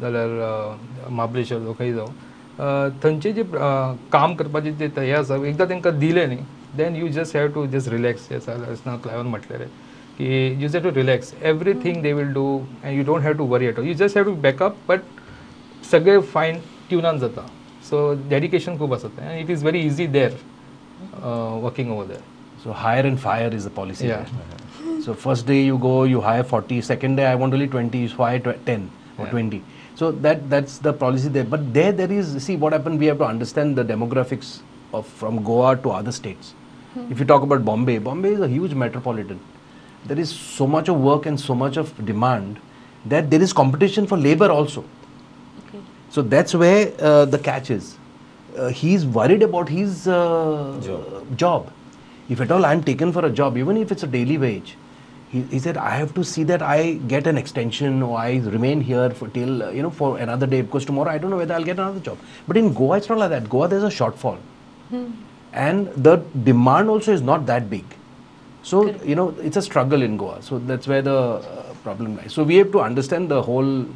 जाल्यार 0.00 0.38
अ, 0.42 1.08
महाबळेश्वर 1.10 1.58
जावं 1.58 1.72
खंय 1.78 1.92
जावं 1.92 2.88
थंयचे 3.02 3.32
जे 3.32 3.42
काम 4.12 4.34
करपाचे 4.34 4.72
जे 4.72 4.88
तयार 4.96 5.04
हे 5.06 5.12
आसा 5.20 5.36
एकदां 5.48 5.68
तांकां 5.70 5.98
दिलें 5.98 6.26
न्ही 6.26 6.38
then 6.76 6.96
you 6.96 7.08
just 7.12 7.36
have 7.36 7.46
to 7.54 7.66
just 7.76 7.88
relax 7.88 8.30
आसा 8.32 8.96
क्लायवन 9.02 9.26
म्हटलें 9.26 9.66
की 10.18 10.46
you 10.62 10.68
just 10.68 10.76
have 10.76 10.88
to 10.88 10.94
relax 11.00 11.32
everything 11.42 12.02
they 12.02 12.12
will 12.12 12.32
do 12.32 12.46
and 12.84 12.96
you 12.98 13.04
don't 13.04 13.22
have 13.22 13.32
to 13.38 13.46
worry 13.48 13.66
at 13.66 13.78
all 13.78 13.86
you 13.88 13.94
just 14.04 14.16
have 14.16 14.24
to 14.26 14.34
backup 14.48 14.76
but 14.88 15.00
सगळे 15.90 16.18
फायन 16.32 16.58
ट्युनान 16.88 17.18
जाता. 17.18 17.46
सो 17.89 18.13
डेडिकेशन 18.29 18.77
खूब 18.77 18.93
आसा 18.93 19.07
तें 19.17 19.39
it 19.39 19.49
is 19.49 19.63
very 19.63 19.79
easy 19.87 20.07
there 20.17 20.37
working 21.23 21.91
over 21.91 22.05
there 22.05 22.29
So 22.63 22.73
hire 22.79 23.05
and 23.09 23.19
fire 23.19 23.49
is 23.57 23.63
the 23.63 23.71
policy. 23.75 24.07
Yeah. 24.07 24.25
there. 24.39 25.01
So 25.05 25.13
first 25.21 25.47
day 25.47 25.63
you 25.63 25.77
go, 25.77 26.03
you 26.03 26.21
hire 26.21 26.43
40. 26.43 26.81
Second 26.81 27.15
day 27.15 27.25
I 27.25 27.33
want 27.43 27.53
only 27.53 27.67
20. 27.67 27.97
You 27.97 28.09
hire 28.09 28.39
tw- 28.39 28.65
10 28.65 28.83
or 29.17 29.25
20. 29.31 29.61
So 29.95 30.11
that 30.25 30.43
that's 30.51 30.77
the 30.77 30.93
policy 30.93 31.31
there. 31.37 31.43
But 31.43 31.73
there 31.77 31.91
there 31.91 32.11
is 32.17 32.35
see 32.43 32.57
what 32.65 32.75
happened. 32.77 32.99
We 33.05 33.09
have 33.11 33.17
to 33.23 33.25
understand 33.29 33.81
the 33.81 33.85
demographics 33.93 34.51
of 34.99 35.07
from 35.23 35.41
Goa 35.49 35.75
to 35.87 35.95
other 36.01 36.13
states. 36.19 36.53
If 37.09 37.19
you 37.19 37.25
talk 37.25 37.43
about 37.47 37.65
Bombay, 37.65 37.97
Bombay 38.09 38.33
is 38.37 38.41
a 38.41 38.47
huge 38.53 38.73
metropolitan. 38.85 39.39
There 40.05 40.19
is 40.19 40.31
so 40.37 40.67
much 40.67 40.89
of 40.95 41.01
work 41.09 41.25
and 41.25 41.39
so 41.39 41.55
much 41.55 41.77
of 41.77 41.93
demand 42.05 42.59
that 43.13 43.29
there 43.33 43.41
is 43.41 43.53
competition 43.53 44.07
for 44.13 44.17
labor 44.17 44.51
also. 44.51 44.83
So 46.10 46.22
that's 46.22 46.54
where 46.54 46.92
uh, 46.98 47.24
the 47.24 47.38
catch 47.38 47.70
is. 47.70 47.98
Uh, 48.56 48.68
he's 48.68 49.04
worried 49.04 49.42
about 49.42 49.68
his 49.68 50.08
uh, 50.08 51.24
job. 51.36 51.72
If 52.28 52.40
at 52.40 52.50
all 52.50 52.64
I'm 52.64 52.82
taken 52.82 53.12
for 53.12 53.24
a 53.24 53.30
job, 53.30 53.56
even 53.56 53.76
if 53.76 53.92
it's 53.92 54.02
a 54.02 54.06
daily 54.06 54.38
wage, 54.38 54.76
he, 55.30 55.42
he 55.42 55.58
said 55.58 55.76
I 55.76 55.90
have 55.90 56.14
to 56.14 56.24
see 56.24 56.44
that 56.44 56.62
I 56.62 56.94
get 56.94 57.26
an 57.26 57.36
extension 57.36 58.02
or 58.02 58.18
I 58.18 58.36
remain 58.38 58.80
here 58.80 59.10
for 59.10 59.28
till 59.28 59.62
uh, 59.62 59.70
you 59.70 59.82
know 59.82 59.90
for 59.90 60.18
another 60.18 60.46
day 60.46 60.62
because 60.62 60.84
tomorrow 60.84 61.10
I 61.10 61.18
don't 61.18 61.30
know 61.30 61.36
whether 61.36 61.54
I'll 61.54 61.64
get 61.64 61.78
another 61.78 62.00
job. 62.00 62.18
But 62.46 62.56
in 62.56 62.72
Goa, 62.72 62.98
it's 62.98 63.08
not 63.08 63.18
like 63.18 63.30
that. 63.30 63.48
Goa, 63.48 63.68
there's 63.68 63.82
a 63.82 63.88
shortfall, 63.88 64.38
and 65.52 65.88
the 65.88 66.16
demand 66.44 66.88
also 66.88 67.12
is 67.12 67.22
not 67.22 67.46
that 67.46 67.68
big. 67.68 67.84
So 68.62 68.94
you 69.04 69.14
know 69.14 69.28
it's 69.40 69.56
a 69.56 69.62
struggle 69.62 70.02
in 70.02 70.16
Goa. 70.16 70.42
So 70.42 70.58
that's 70.58 70.86
where 70.86 71.02
the 71.02 71.16
uh, 71.16 71.74
problem 71.82 72.16
lies. 72.16 72.32
So 72.32 72.42
we 72.44 72.56
have 72.56 72.72
to 72.72 72.80
understand 72.80 73.28
the 73.28 73.42
whole 73.42 73.86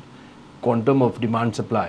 quantum 0.62 1.02
of 1.02 1.20
demand 1.20 1.54
supply 1.54 1.88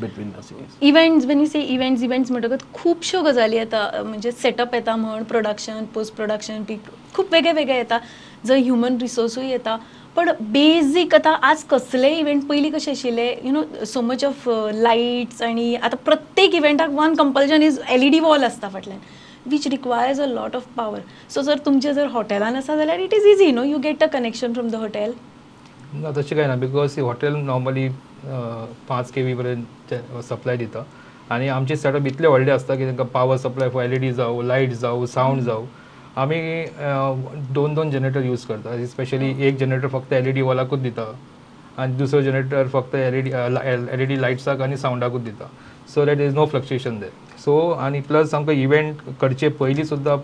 between 0.00 0.32
the 0.32 0.42
cities. 0.42 0.72
Events 0.82 1.26
when 1.26 1.40
you 1.40 1.46
say 1.46 1.60
events 1.74 2.02
events 2.02 2.30
म्हणटकच 2.30 2.62
खुबश्यो 2.74 3.22
गजाली 3.22 3.56
येता 3.56 3.90
म्हणजे 4.04 4.32
setup 4.32 4.74
येता 4.74 4.96
म्हण 4.96 5.22
production 5.30 5.84
post 5.94 6.14
production 6.16 6.62
पीक 6.68 6.90
खूप 7.14 7.32
वेगळे 7.32 7.52
वेगळे 7.52 7.76
येता. 7.76 7.98
जंय 8.46 8.60
ह्युमन 8.62 8.96
रिसोर्सूय 9.00 9.48
येता. 9.50 9.76
पण 10.16 10.30
बेजीक 10.52 11.14
आतां 11.14 11.32
आज 11.42 11.62
कसले 11.70 12.10
इव्हेंट 12.18 12.46
पयलीं 12.48 12.70
कशें 12.72 12.90
आशिल्ले 12.92 13.28
you 13.44 13.52
know 13.52 13.62
so 13.84 14.00
much 14.00 14.24
of 14.24 14.48
lights 14.74 15.42
आनी 15.42 15.74
आतां 15.74 15.96
प्रत्येक 16.04 16.54
इव्हेंटाक 16.54 16.90
one 16.90 17.14
compulsion 17.14 17.62
is 17.62 17.78
L 17.90 18.02
E 18.02 18.08
D 18.10 18.20
wall 18.20 18.44
आसता 18.44 18.68
फाटल्यान 18.68 19.00
which 19.50 19.66
requires 19.68 20.20
a 20.20 20.26
lot 20.26 20.56
of 20.56 20.66
power 20.76 21.00
so 21.34 21.42
जर 21.42 21.58
तुमचे 21.66 21.92
जर 21.94 22.06
हॉटेलान 22.12 22.56
आसा 22.56 22.76
जाल्यार 22.76 23.00
it 23.00 23.14
is 23.14 23.26
easy 23.32 23.50
no 23.52 23.64
you 23.64 23.78
get 23.78 24.02
a 24.02 24.06
connection 24.12 24.52
from 24.52 24.68
the 24.70 24.74
hotel 24.74 25.12
ना 25.94 26.10
तशें 26.12 26.36
कांय 26.36 26.46
ना 26.46 26.54
बिकॉज 26.56 26.98
हॉटेल 26.98 27.34
नॉर्मली 27.46 27.88
पांच 28.88 29.10
के 29.10 29.22
वी 29.22 29.34
पर्यंत 29.34 29.94
सप्लाय 30.28 30.56
दिता. 30.56 30.84
आनी 31.30 31.48
आमचे 31.48 31.76
सेटअप 31.76 32.06
इतले 32.06 32.28
व्हडले 32.28 32.50
आसता 32.50 32.74
की 32.76 32.86
तांकां 32.86 33.06
power 33.14 33.36
supply 33.36 33.68
for 33.70 33.84
L 33.84 33.92
E 33.92 33.98
D 33.98 34.12
जावं 34.12 34.44
लायट 34.46 34.72
जावं 34.72 35.06
सावंड 35.06 35.42
जावं 35.42 35.66
आमी 36.22 36.40
दोन 37.54 37.74
दोन 37.74 37.90
जनरेटर 37.90 38.24
यूज 38.24 38.44
करता. 38.44 38.84
स्पेशली 38.86 39.34
एक 39.46 39.56
जनरेटर 39.58 39.88
फक्त 39.88 40.12
एल 40.12 40.28
ई 40.28 40.32
डी 40.32 40.42
वॉलाकूच 40.42 40.80
दिता. 40.80 41.06
आनी 41.78 41.96
दुसरो 41.96 42.20
जनरेटर 42.22 42.68
फक्त 42.72 42.94
L 42.94 43.14
E 43.14 43.20
D 43.22 43.30
L 43.30 44.00
E 44.00 44.04
D 44.06 44.16
लायट्साक 44.20 44.60
आनी 44.62 44.76
सावंडाकूच 44.76 45.22
दिता 45.22 45.50
so 45.94 46.04
that 46.06 46.20
is 46.20 46.34
no 46.34 46.46
fluctuation 46.46 46.98
there 47.00 47.10
so 47.44 47.58
आनी 47.86 48.00
प्लस 48.08 48.34
आमकां 48.34 48.54
इव्हेंट 48.56 49.00
करचे 49.20 49.48
पयलीं 49.58 49.84
सुद्दां 49.84 50.16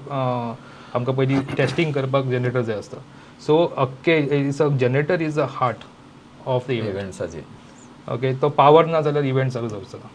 आमकां 0.99 1.14
पयलीं 1.14 1.40
टेस्टींग 1.57 1.92
करपाक 1.92 2.25
जनरेटर 2.31 2.61
जाय 2.61 2.76
आसता 2.76 3.02
सो 3.47 3.59
अख्खे 3.85 4.19
is 4.41 4.63
a 4.63 4.69
generator 4.81 5.23
is 5.23 5.39
a 5.39 5.47
heart 5.51 5.85
of 6.47 6.67
the 6.69 6.71
event 6.71 6.95
इव्हेंट्साची 6.95 7.41
okay 8.13 8.33
तो 8.43 8.49
पावर 8.59 8.87
ना 8.87 9.01
जाल्यार 9.01 9.25
इव्हेंट 9.25 9.53
चालू 9.53 9.69
जावचो 9.69 9.99
ना 9.99 10.11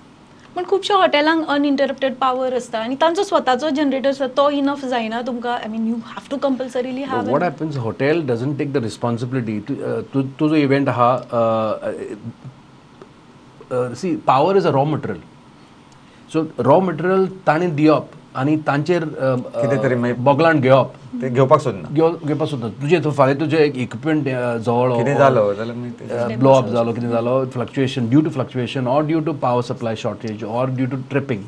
पण 0.56 0.64
खुबशा 0.66 0.96
हॉटेलांक 0.98 1.48
अनइंटरप्टेड 1.50 2.14
पावर 2.20 2.54
आसता 2.56 2.80
आनी 2.80 2.96
तांचो 3.02 3.24
स्वताचो 3.24 3.70
जनरेटर 3.80 4.10
आसता 4.10 4.28
तो 4.38 4.50
इनफ 4.50 4.86
जायना 4.86 5.22
तुमकां. 5.28 5.54
I 5.58 5.68
mean 5.72 5.88
you 5.88 5.96
have 6.06 6.30
to 6.32 6.38
compulsorily 6.46 7.04
But 7.04 7.12
have 7.12 7.30
what 7.34 7.44
happens, 7.48 7.78
hotel 7.84 8.22
doesn't 8.32 8.58
take 8.62 8.72
the 8.78 8.82
responsibility 8.86 9.58
to, 9.68 9.76
uh, 9.90 10.02
to, 10.14 10.24
to 10.40 10.50
the 10.54 10.62
event 10.68 10.90
ha, 11.00 11.10
uh, 11.40 11.94
uh, 13.72 13.94
see, 13.94 14.16
power 14.32 14.56
is 14.62 14.70
a 14.72 14.74
raw 14.78 14.86
material. 14.96 15.22
So 16.34 16.46
raw 16.70 16.80
material 16.90 17.28
ताणें 17.48 17.76
दिवप 17.76 18.17
आनी 18.36 18.56
तांचेर 18.68 19.04
कितें 19.06 19.82
तरी 19.84 19.96
मागीर- 19.96 20.20
बोगलांड 20.26 20.62
घेवप. 20.62 20.94
ते 21.22 21.30
घेवपाक 21.30 21.62
सोदना. 21.62 21.90
घेव- 21.94 22.26
घेवपाक 22.28 22.48
सोदना. 22.50 22.70
तुजें 22.82 23.02
तूं 23.04 23.12
फाल्यां 23.12 23.40
तुजें 23.40 23.64
इक्विपमेंट 23.64 24.24
जवळ 24.66 24.96
कितें 24.98 25.18
जालो 25.18 25.54
जाल्यार 25.54 25.78
मागीर 25.78 26.28
ते- 26.30 26.38
ब्लो 26.40 26.52
अप 26.54 26.68
जालो 26.74 26.94
कितें 26.94 27.10
जालो 27.10 27.34
fluctuation 27.54 28.10
due 28.10 28.22
to 28.22 28.30
fluctuation 28.30 28.88
or 28.88 29.06
due 29.06 29.20
to 29.28 29.34
power 29.44 29.62
supply 29.70 29.96
shortage 30.04 30.44
or 30.44 30.70
due 30.78 30.88
to 30.88 30.98
tripping 31.10 31.44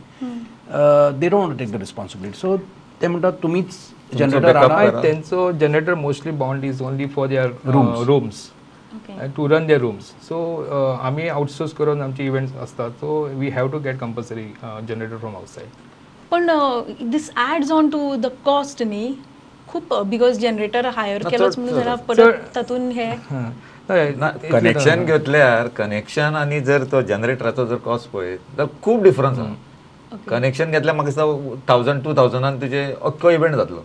they 1.20 1.30
don't 1.30 1.58
take 1.58 1.72
the 1.72 1.80
responsibility 1.80 2.38
so 2.40 2.58
ते 3.02 3.08
म्हणटात 3.08 3.34
तुमीच 3.44 3.74
जनरेटर 4.18 4.58
हाडा. 4.58 5.02
तेंचो 5.04 5.52
generator 5.60 5.96
mostly 5.96 6.32
bound 6.38 6.64
is 6.66 6.82
only 6.82 7.06
for 7.16 7.28
their 7.28 7.52
rooms 7.68 8.50
okay 8.96 9.28
to 9.36 9.48
run 9.48 9.66
their 9.68 9.80
rooms 9.82 10.06
so 10.28 10.38
आमी 11.02 11.28
outsource 11.28 11.74
करून 11.74 12.02
आमचे 12.02 12.26
events 12.26 12.56
असतात. 12.64 12.92
So 13.02 13.24
we 13.40 13.50
have 13.56 13.68
to 13.72 13.80
get 13.80 14.00
compulsory 14.00 14.46
generator 14.88 15.18
from 15.18 15.36
outside 15.36 15.88
पण 16.32 16.50
this 17.12 17.30
adds 17.38 17.72
on 17.72 17.90
to 17.90 18.16
the 18.16 18.32
cost 18.46 18.84
न्ही 18.84 19.14
खूप 19.68 19.94
because 20.10 20.40
generator 20.40 20.86
higher 20.96 21.24
ना, 21.24 21.30
केलोच 21.30 21.58
म्हणून 21.60 21.82
चड. 21.82 21.90
परत 22.08 22.56
तातून 22.56 22.92
हे. 22.92 23.12
ना 23.90 24.30
कनेक्शन 24.52 25.06
घेतल्यार 25.06 25.68
कनेक्शन 25.78 26.36
आनी 26.36 26.60
जर 26.62 26.84
तो 26.92 27.02
जनरेटराचो 27.02 27.66
जर 27.66 27.76
कॉस्ट 27.86 28.10
पळय 28.12 28.36
जाल्यार 28.36 28.68
खूब 28.84 29.04
डिफरन्स 29.04 29.40
आहा 29.40 30.18
कनेक्शन 30.30 30.72
घेतल्यार 30.72 30.96
म्हाका 30.96 31.10
दिसता 31.10 31.62
थावजंड 31.70 32.04
टू 32.04 32.14
थावजंडान 32.18 32.62
तुजे 32.62 32.84
अख्खो 33.02 33.30
इव्हेंट 33.30 33.56
जातलो. 33.56 33.84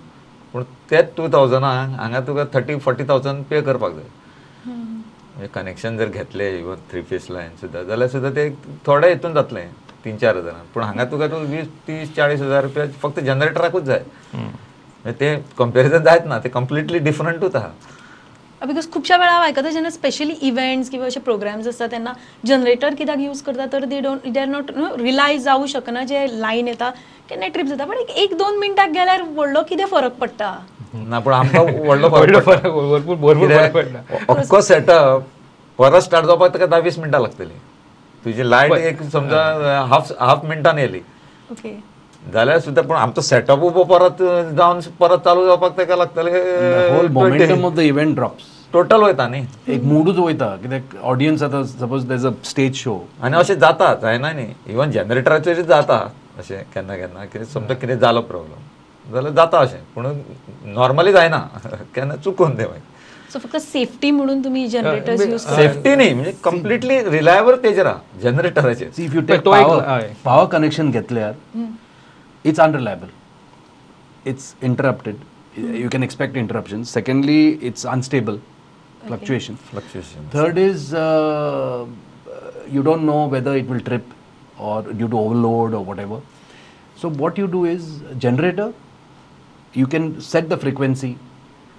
पूण 0.55 0.63
तेच 0.91 1.09
टू 1.17 1.29
थावजंडाक 1.33 1.99
हांगा 2.01 2.21
तुका 2.27 2.45
थर्टी 2.55 2.77
फोर्टी 2.79 3.05
थावजंड 3.09 3.45
पे 3.51 3.61
करपाक 3.63 3.93
जाय. 3.93 5.49
कनेक्शन 5.55 5.97
जर 5.99 6.09
घेतले 6.09 6.49
इवन 6.59 6.77
थ्री 6.91 7.03
फेस 7.03 7.27
लायन 7.31 7.57
सुद्दां 7.61 7.85
जाल्यार 7.87 8.11
सुद्दां 8.11 8.33
ते 8.37 8.49
थोडे 8.87 9.09
हितून 9.13 9.35
जातलें. 9.35 9.69
तीन 10.05 10.17
चार 10.17 10.37
हजार. 10.37 10.53
पूण 10.75 10.83
हांगा 10.83 11.05
तुका 11.11 11.27
तूं 11.27 11.41
वीस 11.51 11.67
तीस 11.89 12.15
चाळीस 12.17 12.41
हजार 12.41 12.63
रुपया 12.63 12.85
फक्त 13.03 13.21
जनरेटराकूच 13.21 13.83
जाय. 13.85 14.01
म्हणजे 14.35 15.19
ते 15.21 15.35
कंपेरिजन 15.59 16.03
जायत 16.05 16.27
ना 16.27 16.39
ते 16.45 16.49
कम्प्लिटली 16.49 16.99
डिफरंटूच 16.99 17.57
आहा 17.57 17.71
बिकॉज 18.67 18.87
खुबशा 18.93 19.17
वेळा 19.17 19.31
हांव 19.33 19.43
आयकता 19.43 19.71
जेन्ना 19.71 19.91
स्पेशली 19.91 20.35
इव्हेंट्स 20.43 20.91
किंवा 20.91 21.07
असे 21.07 21.21
प्रोग्राम्स 21.21 21.67
असतात 21.69 21.89
तेन्ना 21.93 22.13
जनरेटर 22.47 22.95
कित्याक 22.99 23.19
यूज 23.21 23.41
करता 23.47 23.67
तर 23.73 23.85
they 23.85 23.99
don't 24.01 24.29
they 24.33 24.41
are 24.41 24.47
not 24.49 24.71
realise 25.01 25.43
जावं 25.45 25.67
शकना 25.67 26.05
जे 26.13 26.27
लायन 26.41 26.69
येता 26.69 26.91
केन्ना 27.29 27.47
ट्रीप 27.55 27.67
जाता 27.67 27.85
पण 27.85 27.97
एक 27.99 28.11
एक 28.25 28.37
दोन 28.39 28.59
मिनटाक 28.59 28.91
गेल्यार 28.95 29.23
व्हडलो 29.35 29.63
कितें 29.69 29.85
फरक 29.91 30.17
पडटा 30.21 30.55
ना 30.95 31.19
पूण 31.21 31.33
आमकां 31.35 31.65
व्हडलो 31.87 32.09
फरक 32.41 32.67
भरपूर 33.21 33.53
अख्खो 34.29 34.61
सेटअप 34.61 35.23
परत 35.79 36.03
स्टार्ट 36.03 36.27
जावपाक 36.27 36.55
ताका 36.55 36.67
धा 36.67 36.79
वीस 36.79 36.99
मिनटां 36.99 37.21
लागतली? 37.23 37.55
तुजी 38.25 38.43
लायट 38.51 38.73
एक 38.73 39.03
समजा 39.13 39.41
हाफ 39.93 40.13
हाफ 40.21 40.45
मिनटान 40.51 40.79
येयली 40.79 41.01
ओके. 41.53 41.71
जाल्यार 42.33 42.59
सुद्दां 42.67 42.85
पूण 42.89 42.97
आमचो 42.97 43.21
सेटअप 43.21 43.65
परत 43.93 44.23
जावन 44.59 44.81
परत 45.01 45.25
चालू 45.25 45.45
जावपाक 45.47 45.77
ताका 45.79 45.97
लागतले 45.97 46.31
whole 46.97 47.09
momentum 47.19 47.65
of 47.65 47.73
the 47.75 47.81
event 47.93 48.15
drops 48.17 48.45
total 48.73 49.03
वयता 49.03 49.27
न्ही 49.29 49.75
एक 49.75 49.83
मूडच 49.91 50.19
वयता 50.19 50.47
कित्याक 50.63 50.95
ऑडियन्स 51.13 51.43
आतां 51.43 51.63
सपोज 51.73 52.05
देज 52.13 52.25
अ 52.27 52.31
स्टेज 52.51 52.75
शो 52.77 52.95
आनी 53.23 53.37
अशें 53.39 53.59
जाता 53.59 53.93
जायना 54.03 54.33
न्ही? 54.33 54.47
इवन 54.73 54.91
जनरेटराचेर 54.97 55.61
जाता 55.73 55.99
अशें 56.39 56.63
केन्ना 56.75 56.97
केन्ना 56.97 57.25
कितें 57.33 57.45
समजा 57.53 57.75
कितें 57.83 57.99
जालो 57.99 58.21
प्रॉब्लम 58.33 59.13
जाल्यार 59.15 59.35
जाता 59.35 59.59
अशें 59.59 59.81
पूण 59.95 60.07
नॉर्मली 60.75 61.13
जायना. 61.13 61.39
केन्ना 61.95 62.17
चुकून 62.25 62.57
ते 62.59 62.65
मागीर 62.65 62.93
सो 63.35 63.39
फक्त 63.43 63.57
सेफ्टी 63.57 64.11
म्हणून 64.11 64.43
तुम्ही 64.45 64.67
जनरेटर्स 64.69 65.21
यूज 65.21 65.41
सेफ्टी 65.45 65.95
न्ही 65.95 66.13
म्हणजे 66.15 66.33
कम्प्लिटली 66.45 66.99
रिलायबल 67.11 67.57
तेजेर 67.63 67.87
आहा 67.87 68.21
जनरेटराचेर 68.23 68.91
See, 68.99 69.07
if 69.09 69.15
you 69.17 69.23
पण 69.23 69.33
take 69.33 69.45
तो 69.45 69.55
एक- 69.57 69.67
power, 69.67 69.81
हय. 69.87 70.13
power 70.27 70.47
connection 70.53 70.91
घेतल्यार 70.93 71.35
it's 72.51 72.61
unreliable. 72.67 73.11
It's 74.33 74.47
interrupted. 74.69 75.17
You 75.83 75.89
can 75.95 76.03
expect 76.03 76.37
interruptions. 76.37 76.91
Secondly, 76.99 77.41
it's 77.71 77.85
unstable, 77.95 78.39
fluctuation. 79.09 79.59
Fluctuation 79.71 80.29
Third 80.35 80.61
is 80.63 80.87
uh, 81.03 81.85
you 82.77 82.87
don't 82.91 83.07
know 83.11 83.21
whether 83.35 83.57
it 83.63 83.69
will 83.75 83.85
trip 83.91 84.15
or 84.71 84.79
due 85.03 85.11
to 85.15 85.19
overload 85.25 85.77
or 85.81 85.85
whatever. 85.91 86.21
So 87.03 87.11
what 87.25 87.39
you 87.43 87.51
do 87.59 87.65
is 87.75 87.93
generator. 88.27 88.73
You 89.75 89.87
can 89.97 90.11
set 90.33 90.51
the 90.55 90.61
frequency. 90.67 91.17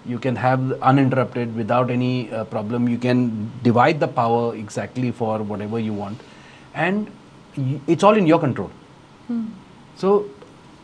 You 0.05 0.19
can 0.19 0.35
have 0.35 0.71
uninterrupted 0.81 1.55
without 1.55 1.89
any 1.89 2.31
uh, 2.31 2.43
problem. 2.45 2.87
You 2.87 2.97
can 2.97 3.51
divide 3.63 3.99
the 3.99 4.07
power 4.07 4.55
exactly 4.55 5.11
for 5.11 5.39
whatever 5.51 5.79
you 5.79 5.93
want, 5.93 6.19
and 6.75 7.07
y- 7.57 7.79
it's 7.87 8.03
all 8.03 8.15
in 8.15 8.27
your 8.27 8.39
control. 8.39 8.69
So, 9.95 10.25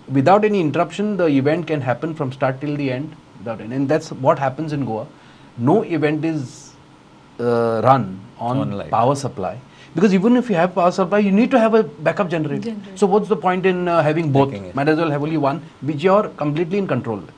without 0.09 0.43
any 0.45 0.59
interruption, 0.61 1.17
the 1.17 1.27
event 1.27 1.67
can 1.67 1.81
happen 1.81 2.13
from 2.15 2.31
start 2.31 2.59
till 2.61 2.75
the 2.75 2.91
end. 2.91 3.15
Without 3.39 3.61
any, 3.61 3.75
and 3.75 3.89
that's 3.89 4.11
what 4.11 4.39
happens 4.39 4.73
in 4.73 4.85
Goa. 4.85 5.05
No 5.57 5.83
event 5.83 6.23
is 6.25 6.73
uh, 7.39 7.81
run 7.83 8.19
on, 8.39 8.57
On 8.57 8.71
light. 8.71 8.89
power 8.89 9.15
supply 9.15 9.59
because 9.95 10.13
even 10.13 10.37
if 10.37 10.49
you 10.49 10.55
have 10.55 10.73
power 10.73 10.91
supply, 10.91 11.19
you 11.19 11.31
need 11.31 11.51
to 11.51 11.59
have 11.59 11.73
a 11.73 11.83
backup 11.83 12.29
generator. 12.29 12.75
So, 12.95 13.05
what's 13.07 13.27
the 13.27 13.35
point 13.35 13.65
in 13.65 13.87
uh, 13.87 14.01
having 14.01 14.31
both? 14.31 14.49
Taking 14.51 14.65
it. 14.67 14.75
Might 14.75 14.87
as 14.89 14.97
well 14.97 15.11
have 15.11 15.21
only 15.21 15.37
one, 15.37 15.61
which 15.81 16.01
you're 16.01 16.29
completely 16.29 16.77
in 16.77 16.87
control 16.87 17.17
with. 17.17 17.31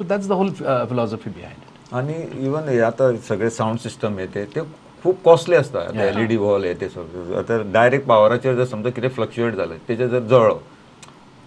So, 0.00 0.04
that's 0.04 0.26
the 0.26 0.34
whole 0.34 0.50
uh, 0.64 0.86
philosophy 0.86 1.30
behind 1.30 1.64
it. 1.64 1.92
आणि 1.92 2.14
even 2.46 2.68
हे 2.68 2.78
आता 2.80 3.10
सगळे 3.28 3.48
sound 3.50 3.78
system 3.78 4.18
येते 4.18 4.44
ते 4.54 4.60
खूप 5.02 5.16
costly 5.24 5.56
असता 5.56 5.78
आता 5.78 6.04
L 6.04 6.18
E 6.18 6.24
D 6.26 6.36
wall 6.36 6.64
येते 6.64 6.88
सगळं 6.88 7.38
आता 7.38 7.60
डायरेक्ट 7.72 8.06
पावराचेर 8.06 8.54
जर 8.56 8.64
समजा 8.70 8.90
कितें 8.96 9.08
फ्लक्च्युएट 9.16 9.54
जालें 9.56 9.76
तेजे 9.88 10.08
जर 10.08 10.20
जळो 10.30 10.54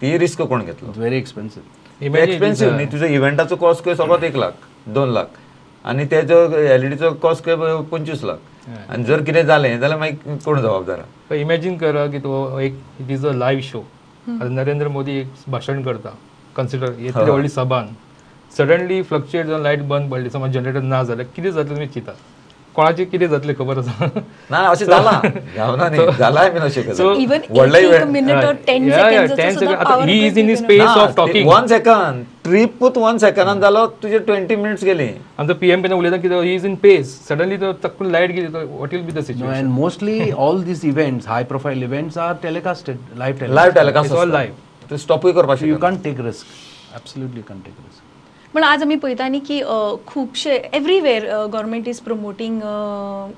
ती 0.00 0.18
रिस्क 0.18 0.42
कोण 0.42 0.64
घेतलो? 0.64 0.88
It's 0.90 1.00
very 1.04 1.18
expensive. 1.22 1.64
Imagine 2.00 2.30
expensive 2.30 2.72
it's, 2.72 2.76
न्ही 2.76 2.86
तुजो 2.92 3.06
इव्हेंटाचो 3.14 3.56
कॉस्ट 3.56 3.84
खंय 3.84 3.94
सगळ्यात 3.94 4.24
एक 4.24 4.36
लाख 4.36 4.52
दोन 4.94 5.08
लाख. 5.14 5.26
आनी 5.84 6.04
तेजो 6.12 6.38
एल 6.58 6.84
ई 6.84 6.88
डीचो 6.94 7.12
कॉस्ट 7.22 7.44
खंय 7.44 7.82
पंचवीस 7.90 8.24
लाख. 8.24 8.38
आनी 8.88 9.04
जर 9.04 9.22
कितें 9.22 9.44
जालें 9.46 9.78
जाल्यार 9.80 9.98
मागीर 10.00 10.38
कोण 10.44 10.60
जबाबदार 10.60 11.34
इमॅजिन 11.40 11.76
करा 11.78 12.06
की 12.06 12.18
तो 12.18 12.60
एक 12.60 12.78
it 13.00 13.10
is 13.10 13.26
a 13.26 13.32
live 13.42 13.62
show 13.72 13.84
Narendra 14.28 14.88
Modi 14.88 15.18
एक 15.20 15.50
भाषण 15.50 15.82
करता. 15.82 16.16
कन्सिडर 16.56 16.90
व्हडली 17.16 17.48
सभान 17.48 17.86
सडनली 18.58 19.02
फ्लक्च्युएट 19.02 19.46
जावन 19.46 19.62
लायट 19.62 19.80
बंद 19.82 20.10
पडली 20.10 20.30
समज 20.30 20.50
जनरेटर 20.50 20.82
ना 20.82 21.02
जाल्यार 21.04 21.28
कितें 21.36 21.50
जातलें 21.52 21.74
तुमी 21.74 21.86
चिंता? 21.86 22.12
कोणाचें 22.74 23.06
कितें 23.06 23.26
जातलें 23.30 23.54
खबर? 23.56 23.78
आसा 23.78 24.06
ना 24.50 24.58
अशें 24.58 24.86
जालां 24.86 25.20
जावना 25.56 25.88
न्ही. 25.88 26.06
जालाय 26.18 26.50
बीन 26.50 26.62
अशें 26.62 26.82
So- 26.94 27.16
इवन 27.16 27.42
व्हडलो 27.50 27.78
एक 27.78 27.84
event 27.84 28.10
minute 28.10 28.44
or 28.44 28.54
ten 28.54 28.90
Yeah, 28.90 28.98
yeah, 28.98 29.26
10 29.28 29.36
second 29.36 29.58
seconds. 29.58 29.80
आता 29.80 29.94
he 30.06 30.16
is 30.30 30.38
in 30.42 30.48
his 30.52 30.62
space 30.62 30.96
of 31.02 31.14
talking. 31.18 31.46
One 31.46 33.18
second 33.18 33.60
जालो 33.62 33.86
तुजे 33.86 34.18
ट्वेंटी 34.18 34.56
मिनिट्स 34.56 34.84
गेली. 34.84 35.08
आमचो 35.40 35.54
पी 35.54 35.70
एम 35.70 35.82
पेन 35.82 35.92
उलयता 35.92 36.16
की 36.16 36.28
he 36.28 36.54
is 36.54 36.66
in 36.66 36.76
pace 36.76 37.28
suddenly 37.28 37.58
तो 37.58 37.72
तक्कून 37.72 38.10
लायट 38.12 38.32
गेली 38.32 38.46
will 38.46 39.00
be 39.02 39.12
the 39.12 39.18
No, 39.18 39.26
situation 39.26 39.70
and 39.70 39.78
mostly 39.78 40.32
all 40.32 40.64
these 40.70 40.84
events, 40.92 41.26
high 41.26 41.44
profile 41.52 41.86
events, 41.90 42.16
are 42.16 42.34
telecasted, 42.46 42.98
live 43.22 43.38
telecast. 43.38 43.54
Live 43.54 43.74
telecast. 43.74 44.12
तूं 44.90 44.96
स्टॉपूय 44.96 45.32
करपाक. 45.32 45.58
Absolutely 46.96 47.42
can't 47.42 47.64
take 47.64 47.78
risk. 47.78 48.13
पण 48.54 48.62
आज 48.64 48.82
आमी 48.82 48.96
पळयता 48.96 49.26
न्ही 49.28 49.40
की 49.46 49.60
खुबशे 50.06 50.54
everywhere 50.72 51.24
government 51.52 51.88
is 51.88 52.00
promoting 52.00 52.60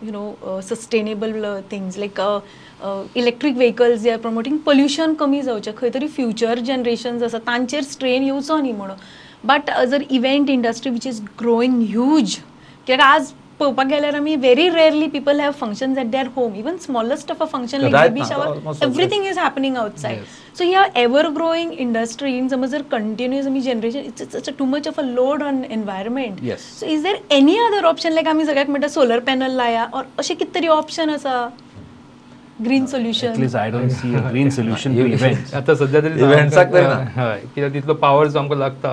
you 0.06 0.12
know 0.12 0.60
sustainable 0.62 1.44
things 1.70 1.96
like 1.98 2.20
electric 3.18 3.56
vehicles 3.56 4.00
जे 4.00 4.10
आर 4.10 4.18
प्रमोटींग 4.20 4.56
पोल्युशन 4.64 5.14
कमी 5.20 5.40
जावचें 5.42 5.72
खंय 5.78 5.90
तरी 5.94 6.08
फ्युचर 6.16 6.58
जनरेशन्स 6.66 7.22
आसा 7.22 7.38
तांचेर 7.46 7.82
स्ट्रेन 7.82 8.22
येवचो 8.22 8.56
न्ही 8.56 8.72
म्हणून. 8.72 8.96
बट 9.44 9.70
जर 9.88 10.02
event 10.10 10.50
industry 10.50 10.92
which 10.92 11.06
is 11.06 11.20
growing 11.40 11.80
huge 11.88 12.34
कित्याक 12.86 13.00
आज 13.00 13.32
पळोवपाक 13.58 13.86
गेल्यार 13.86 14.14
आमी 14.14 14.34
very 14.36 14.68
rarely 14.70 15.06
people 15.08 15.40
have 15.40 15.52
functions 15.60 15.98
at 15.98 16.06
their 16.10 16.26
home 16.36 16.54
even 16.58 16.76
smallest 16.80 17.30
of 17.30 17.42
a 17.42 17.46
function 17.52 17.88
baby 17.92 18.24
shower 18.28 18.56
everything 18.82 19.26
is 19.26 19.38
happening 19.38 19.76
outside 19.76 20.22
so 20.58 20.64
ह्या 20.64 20.84
एव्हर 21.00 21.28
ग्रोईंग 21.36 21.72
इंडस्ट्रीन 21.80 22.48
समज 22.48 22.70
जर 22.70 22.82
कंटिन्युअस 22.90 23.46
आमी 23.46 23.60
generation 23.60 23.98
it's 23.98 24.36
it's 24.36 24.50
too 24.58 24.64
much 24.64 24.88
of 24.88 25.00
a 25.00 25.02
load 25.02 25.42
on 25.42 25.62
environment. 25.70 26.40
So 26.80 26.86
is 26.86 27.02
there 27.02 27.16
any 27.36 27.56
other 27.58 27.84
option 27.84 28.12
like 28.12 28.28
आमी 28.28 28.44
सगळ्याक 28.44 28.70
म्हणटा 28.70 28.88
solar 28.88 29.18
panel 29.26 29.56
लाया 29.56 29.86
और 29.94 30.04
अशें 30.18 30.36
कितें 30.36 30.54
तरी 30.54 30.66
ऑप्शन 30.68 31.10
आसा 31.10 31.48
green 32.64 32.84
At 32.84 32.90
solution 32.90 33.34
least 33.40 33.56
I 33.62 33.70
don't 33.70 33.90
see 33.96 34.10
a 34.14 34.20
green 34.30 34.50
solution 34.50 34.94
to 34.96 35.06
events. 35.14 35.54
आता 35.54 35.74
सध्या 35.74 36.00
तरी 36.02 36.20
ना. 36.20 36.94
हय 37.16 37.40
कित्याक 37.54 37.72
तितलो 37.72 37.94
पावर 38.04 38.28
जो 38.28 38.38
आमकां 38.38 38.58
लागता 38.58 38.92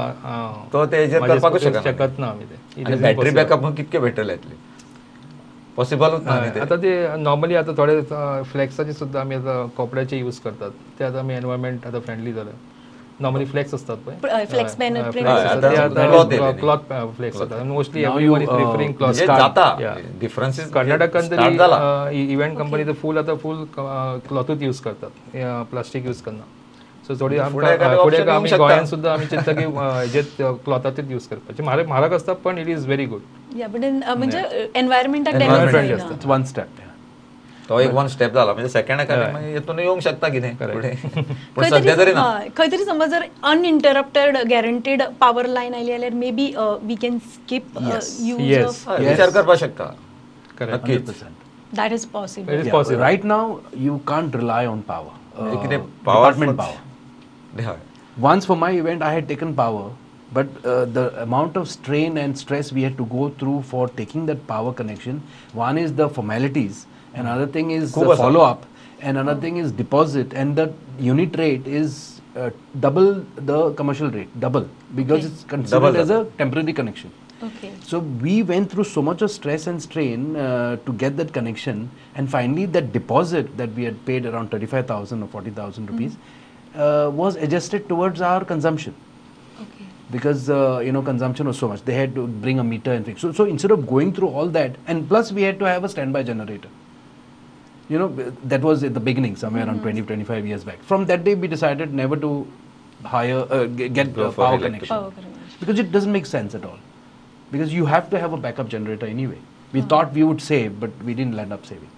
तो 0.73 0.85
तेजेर 0.85 1.19
माझ्या 1.19 1.35
करपाकूच 1.35 1.63
शकत 1.83 2.19
ना 2.19 2.27
आमी 2.27 2.45
ते. 2.45 2.83
आनी 2.83 2.95
बॅटरी. 3.01 3.31
बॅकअप 3.31 3.65
कितके 3.77 3.99
बेटर 3.99 4.29
येतली? 4.29 4.55
पॉसिबलूच 5.75 6.23
ना 6.25 6.39
ते 6.55 6.59
आता 6.59 6.75
ते 6.81 6.91
नॉर्मली 7.17 7.55
आता 7.55 7.71
थोडे 7.77 8.01
फ्लेक्साचे 8.51 8.93
सुद्धा 8.93 9.19
आमी 9.21 9.35
आता 9.35 9.65
कपड्याचे 9.77 10.17
यूज 10.17 10.39
करतात. 10.39 10.71
ते 10.99 11.03
आता 11.05 11.19
आमी 11.19 11.33
एनवायरमेंट 11.33 11.85
आता 11.87 11.99
फ्रेंडली 11.99 12.33
झालं. 12.33 12.51
नॉर्मली 13.19 13.45
फ्लेक्स 13.45 13.73
असतात 13.73 13.97
येयले. 15.71 16.51
क्लॉथ 16.59 16.77
फ्लेक्स 17.17 17.41
असतात. 17.41 17.63
Mostly 17.65 18.03
everyone 18.03 18.41
is 18.41 18.47
uh, 18.49 18.55
preferring 18.55 18.93
cloth. 18.93 19.11
Differences 20.19 20.69
कर्नाटकान 20.71 21.29
तरी 21.31 21.43
इव्हेंट 22.33 22.57
कंपनी 22.57 22.83
तर 22.87 22.93
फुल 23.01 23.17
आता 23.17 23.35
फुल 23.43 23.63
क्लॉथूच 24.27 24.61
यूज 24.61 24.79
करतात. 24.79 25.09
प्लास्टिक 25.71 26.05
यूज 26.05 26.21
करना. 26.21 26.43
सो 27.07 27.13
थोडी 27.19 27.37
फुडें 27.37 27.43
आमकां 27.45 27.71
एखादे 27.73 27.95
अ, 27.95 28.03
फुडें 28.03 28.17
option 28.17 28.29
आमी 28.35 28.49
येवंक 28.49 28.61
गोंयान 28.61 28.79
शकता. 28.79 28.89
सुद्धा 28.89 29.13
आमी 29.13 29.25
चिंतता 29.25 29.51
की 29.51 29.63
अ, 29.63 29.89
हेजे 29.99 30.21
क्लॉथाचेच 30.65 31.11
यूज 31.11 31.27
करपाचे 31.27 31.63
म्हारग 31.63 31.87
म्हारग 31.87 32.13
असतात 32.13 32.35
पण 32.35 32.57
इट 32.57 32.67
इज 32.67 32.85
व्हेरी 32.85 33.05
गुड 33.05 33.57
या 33.59 33.67
बट 33.67 33.85
म्हणजे 34.17 34.69
एनवायरमेंटाक 34.75 35.33
Environment 35.41 35.73
डॅमेज 35.73 36.92
तो 37.69 37.79
एक 37.79 37.91
वन 37.93 38.07
स्टेप 38.07 38.33
जाला 38.33 38.53
म्हणजे 38.53 38.69
सेकंड. 38.69 39.01
मागीर 39.33 39.53
हेतून 39.57 39.79
येवंक 39.79 40.01
शकता 40.03 40.27
कितें. 40.29 40.55
फुडें 40.73 40.95
पूण 41.55 41.65
सध्या 41.65 41.95
तरी 41.97 42.13
ना 42.13 42.23
खंय 42.57 42.67
तरी 42.71 42.85
समज 42.85 43.09
जर 43.09 43.23
अनइंटरप्टेड 43.51 44.37
गॅरंटेड 44.49 45.03
पॉवर 45.19 45.45
लायन 45.47 45.73
आयली 45.73 45.91
जाल्यार 45.91 46.13
may 46.23 46.31
be 46.31 46.51
we 46.83 46.95
can 47.01 47.17
skip. 47.33 47.77
Use. 48.21 48.85
विचार 48.99 49.29
करपाक 49.29 49.57
शकता 49.57 49.93
करेक्ट 50.59 50.73
नक्कीच 50.75 51.09
100%. 51.09 51.41
That 51.77 51.91
is 51.93 52.05
possible 52.13 52.69
you 53.85 53.97
can't 54.11 54.35
rely 54.41 54.63
on 54.73 54.81
power. 54.91 55.13
म्हणजे 55.37 55.55
Uh, 55.55 55.61
कितें 55.61 55.79
power. 56.05 56.31
हय 57.61 57.75
Once 58.23 58.45
for 58.47 58.55
my 58.61 58.67
event, 58.79 59.03
I 59.05 59.11
had 59.13 59.27
taken 59.29 59.53
power, 59.59 59.85
but 60.37 60.57
uh, 60.71 60.73
the 60.97 61.03
amount 61.21 61.55
of 61.61 61.69
strain 61.69 62.17
and 62.23 62.37
stress 62.41 62.67
we 62.77 62.83
had 62.87 62.97
to 62.99 63.05
go 63.13 63.29
through 63.39 63.55
for 63.71 63.85
taking 63.99 64.27
that 64.27 64.43
power 64.51 64.73
connection. 64.81 65.21
One 65.61 65.79
is 65.83 65.95
the 66.01 66.07
formalities, 66.17 66.81
Another 67.13 67.47
thing 67.47 67.71
is 67.71 67.93
the 67.93 68.15
follow 68.15 68.41
up. 68.41 68.65
And 69.01 69.17
another 69.17 69.41
thing 69.41 69.57
is 69.57 69.71
deposit. 69.71 70.33
And 70.33 70.55
the 70.55 70.73
unit 70.99 71.37
rate 71.37 71.67
is 71.67 72.21
uh, 72.35 72.49
double 72.79 73.25
the 73.35 73.73
commercial 73.73 74.09
rate, 74.09 74.39
double, 74.39 74.67
because 74.95 75.25
okay. 75.25 75.33
it's 75.33 75.43
considered 75.43 75.79
double 75.81 75.97
as 75.97 76.07
double. 76.07 76.27
a 76.27 76.31
temporary 76.37 76.73
connection. 76.73 77.11
Okay. 77.43 77.73
So 77.83 77.99
we 77.99 78.41
went 78.41 78.71
through 78.71 78.85
so 78.85 79.01
much 79.01 79.21
of 79.21 79.29
stress 79.29 79.67
and 79.67 79.81
strain 79.81 80.35
uh, 80.35 80.77
to 80.85 80.93
get 80.93 81.17
that 81.17 81.33
connection, 81.33 81.91
and 82.15 82.29
finally 82.29 82.65
that 82.67 82.93
deposit 82.93 83.57
that 83.57 83.73
we 83.73 83.83
had 83.83 84.05
paid 84.05 84.25
around 84.25 84.49
thirty-five 84.49 84.87
thousand 84.87 85.21
or 85.21 85.27
forty 85.27 85.51
thousand 85.51 85.87
mm-hmm. 85.87 85.97
rupees 85.97 86.15
mm. 86.15 87.07
uh, 87.07 87.09
was 87.11 87.35
adjusted 87.35 87.89
towards 87.89 88.21
our 88.21 88.45
consumption. 88.45 88.95
Okay. 89.59 89.85
Because 90.09 90.49
uh, 90.49 90.79
you 90.79 90.93
know 90.93 91.01
consumption 91.01 91.45
was 91.47 91.59
so 91.59 91.67
much, 91.67 91.83
they 91.83 91.95
had 91.95 92.15
to 92.15 92.27
bring 92.27 92.59
a 92.59 92.63
meter 92.63 92.93
and 92.93 93.05
things. 93.05 93.19
So, 93.19 93.33
so 93.33 93.43
instead 93.43 93.71
of 93.71 93.85
going 93.85 94.13
through 94.13 94.29
all 94.29 94.47
that, 94.47 94.77
and 94.87 95.07
plus 95.09 95.33
we 95.33 95.41
had 95.41 95.59
to 95.59 95.65
have 95.65 95.83
a 95.83 95.89
standby 95.89 96.23
generator 96.23 96.69
You 97.90 97.98
know 98.00 98.08
b- 98.16 98.24
that 98.44 98.62
was 98.62 98.82
at 98.84 98.94
the 98.94 99.02
beginning, 99.04 99.36
somewhere 99.42 99.66
around 99.66 99.82
20, 99.82 100.02
25 100.08 100.46
years 100.46 100.64
back. 100.64 100.80
From 100.88 101.06
that 101.06 101.22
day, 101.28 101.34
we 101.34 101.48
decided 101.48 101.94
never 102.00 102.16
to 102.24 102.32
hire 103.04 103.38
uh, 103.50 103.64
g- 103.78 103.88
get 103.88 104.14
Go 104.14 104.26
uh, 104.26 104.30
for 104.30 104.44
power 104.44 104.56
electric. 104.56 104.72
connection 104.72 104.96
Power 104.96 105.10
connection. 105.10 105.60
because 105.60 105.78
it 105.84 105.92
doesn't 105.92 106.12
make 106.16 106.26
sense 106.32 106.54
at 106.58 106.66
all. 106.70 106.78
Because 107.52 107.72
you 107.72 107.86
have 107.86 108.10
to 108.10 108.18
have 108.24 108.34
a 108.34 108.40
backup 108.48 108.68
generator 108.74 109.06
anyway. 109.06 109.38
We 109.72 109.80
thought 109.92 110.12
we 110.18 110.24
would 110.30 110.42
save, 110.48 110.78
but 110.84 110.90
we 111.04 111.14
didn't 111.14 111.38
end 111.44 111.52
up 111.58 111.64
saving. 111.70 111.88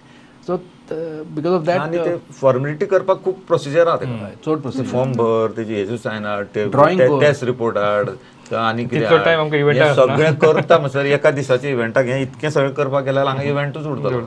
So 0.47 0.55
uh, 0.55 1.23
because 1.35 1.53
of 1.59 1.65
that, 1.65 1.79
आणि 1.81 1.97
ते 2.05 2.13
uh, 2.13 2.19
formality 2.39 2.85
करपाक 2.93 3.21
खूप 3.23 3.43
procedure 3.47 3.87
आहा 3.87 3.97
तेका 4.05 4.29
चड 4.45 4.61
procedure. 4.63 4.89
Form 4.91 5.11
भर 5.19 5.51
तेजी 5.57 5.75
हेजू 5.75 5.97
सायन 6.07 6.25
हाड 6.25 6.47
ते 6.55 6.65
Drawing 6.77 6.97
ते- 7.03 7.09
board. 7.11 7.21
टेस्ट 7.23 7.43
रिपोर्ट 7.51 7.77
हाड 7.77 8.09
ते 8.49 8.55
आनी 8.63 8.85
कितें 8.85 8.99
तितलो 8.99 9.17
हाड. 9.17 9.27
time 9.27 9.39
आमकां 9.45 9.59
event 9.65 9.81
हें 9.81 9.89
आसना. 9.89 10.05
सगळें 10.15 10.35
करता 10.45 10.77
म्हणसर 10.79 11.05
एका 11.19 11.31
दिसाच्या 11.41 11.69
इव्हेंटाक 11.71 12.05
हें 12.15 12.21
इतकें 12.21 12.49
सगळें 12.49 12.73
करपाक 12.81 13.03
गेल्यार 13.05 13.27
हांगा 13.27 13.43
इव्हेंटूच 13.53 13.85
उरतलो 13.87 14.21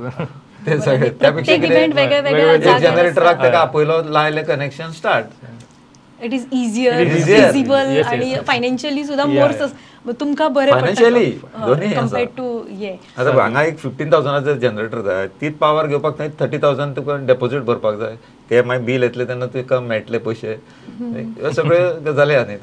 ते 0.70 0.80
सगळें. 0.82 1.10
त्यापेक्षा 1.20 1.56
जाग्यार 1.56 2.80
जनरेटराक 2.80 3.44
तेका 3.44 3.60
आपयलो 3.60 4.02
लायले 4.12 4.44
connection 4.44 4.92
start 4.98 5.26
it 6.26 6.34
is 6.34 6.46
easier. 6.54 6.94
Feasible 7.26 8.02
आणि. 8.04 8.34
फायनान्शियली 8.48 9.04
सुद्धा 9.06 9.26
मोर 9.26 9.52
तुमकां 10.20 10.48
बरें 10.54 10.72
Financially, 10.72 11.30
दोन्ही. 11.66 11.92
कम्पेअर्ड 11.94 12.30
टू 12.38 12.46
ये 12.80 12.92
आतां 13.18 13.34
हांगा 13.40 13.64
एक 13.64 13.78
फिफ्टीन 13.78 14.12
थावजंडाचो 14.12 14.54
जनरेटर 14.60 15.02
जाय 15.06 15.28
तीच 15.42 15.54
पावर 15.60 15.88
घेवपाक 15.88 16.18
थंय 16.20 16.30
थर्टी 16.40 16.58
थावजंड 16.64 16.96
तुका 16.96 17.16
डेपोजीट 17.28 17.62
भरपाक 17.64 17.96
जाय. 18.00 18.16
ते 18.50 18.62
मागीर 18.62 18.84
बिल 18.86 19.04
येतले 19.04 19.26
तेन्ना 19.28 19.46
तुका 19.54 19.80
मेळटले 19.80 20.18
पयशे 20.28 20.54
ह्यो 21.02 21.52
सगळ्यो 21.52 21.90
गजाली 22.06 22.34
आहा 22.34 22.46
न्ही 22.46 22.58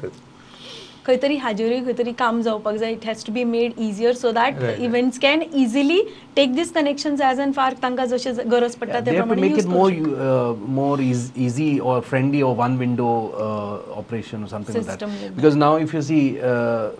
खंय 1.06 1.16
तरी 1.22 1.36
हाजेरूय 1.36 1.80
खंय 1.84 1.92
तरी 1.98 2.12
काम 2.18 2.40
जावपाक 2.42 2.74
जाय 2.82 2.92
it 2.92 3.06
has 3.06 3.24
to 3.26 3.32
be 3.32 3.44
made 3.44 3.72
easier 3.86 4.14
so 4.14 4.30
that 4.32 4.54
Right, 4.54 4.68
right. 4.68 4.82
Events 4.84 5.18
can 5.22 5.42
easily 5.62 6.00
take 6.36 6.54
these 6.54 6.72
connections 6.72 7.20
as 7.30 7.40
and 7.40 7.54
फार 7.54 7.74
तांकां 7.82 8.06
जशें 8.08 8.32
ज- 8.34 8.46
गरज 8.52 8.74
पडटा 8.82 8.98
they 8.98 9.06
ते 9.06 9.16
have 9.16 9.28
to 9.28 9.32
प्रमाणे 9.32 9.48
make 9.48 9.56
use 9.58 9.64
it 9.64 9.70
करू 9.70 9.78
more 9.78 9.90
शकता. 9.90 10.28
uh, 10.28 10.74
more 10.78 11.00
eas- 11.08 11.32
easy 11.48 11.70
or 11.90 11.96
friendly 12.12 12.42
or 12.50 12.54
one 12.62 12.78
window 12.84 13.10
uh, 13.46 13.98
operation 14.02 14.46
or 14.48 14.52
something 14.54 14.78
like 14.80 14.88
System 14.90 15.10
that. 15.10 15.18
like 15.18 15.28
that. 15.28 15.36
Because 15.42 15.60
now, 15.64 15.72
if 15.88 15.94
you 15.98 16.02
see, 16.12 16.22
uh, 16.52 16.90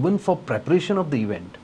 even 0.00 0.18
for 0.28 0.36
preparation 0.52 0.98
of 1.04 1.10
the 1.16 1.22
event, 1.28 1.56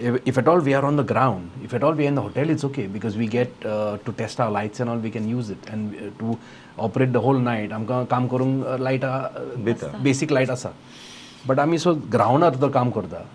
if, 0.00 0.14
if 0.24 0.38
at 0.38 0.46
all 0.48 0.60
we 0.60 0.72
are 0.74 0.84
on 0.84 0.96
the 0.96 1.02
ground, 1.04 1.50
if 1.62 1.74
at 1.74 1.82
all 1.82 1.92
we 1.92 2.04
are 2.04 2.08
in 2.08 2.14
the 2.14 2.22
hotel, 2.22 2.48
it's 2.48 2.64
okay 2.64 2.86
because 2.86 3.16
we 3.16 3.26
get 3.26 3.66
uh, 3.66 3.98
to 4.06 4.12
test 4.20 4.40
our 4.40 4.50
lights 4.50 4.80
and 4.80 4.88
all, 4.88 4.96
we 4.98 5.10
can 5.10 5.28
use 5.28 5.50
it 5.50 5.66
and 5.70 5.94
uh, 5.96 6.06
to 6.20 6.38
operate 6.79 7.09
the 7.11 7.15
whole 7.25 7.37
night 7.41 7.73
आमकां 7.73 8.03
काम 8.05 8.27
करूंक 8.27 8.65
light 8.79 9.05
बेसीक 10.03 10.31
light 10.31 10.49
आसा. 10.49 10.69
But 11.47 11.59
आमी 11.59 11.77
so 11.77 11.93
ग्रावंडार 12.11 12.55
तो 12.61 12.69
काम 12.69 12.89
करता. 12.91 13.25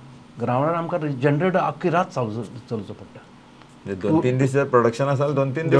ग्रावंडार 0.40 0.74
आमकां 0.74 1.00
जनरेटर 1.20 1.59
आख्खी 1.59 1.90
रात 1.90 2.14
चलचो 2.14 2.92
पडटा. 2.92 3.20
प्रोडक्शन 4.70 5.09
असाल 5.09 5.33
दोन 5.35 5.50
तीन 5.57 5.70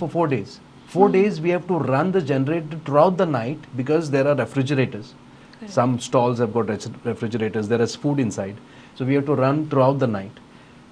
four 0.00 0.28
days 0.28 0.58
four 0.92 1.10
days 1.10 1.40
we 1.40 1.56
to 1.68 1.78
run 1.82 2.10
the 2.10 2.18
generator 2.28 2.78
throughout 2.98 3.16
the 3.16 3.22
night 3.28 3.58
because 3.76 4.10
there 4.10 4.26
are 4.26 4.36
refrigerators 4.36 5.12
some 5.74 5.96
stalls 6.02 6.40
have 6.40 6.50
got 6.54 6.70
refrigerators 7.06 7.66
there 7.68 7.82
is 7.82 7.96
food 8.02 8.20
inside 8.30 8.54
so 8.98 9.04
we 9.04 9.14
have 9.16 9.24
to 9.26 9.36
run 9.36 9.64
throughout 9.80 9.98
the 9.98 10.04
night 10.10 10.40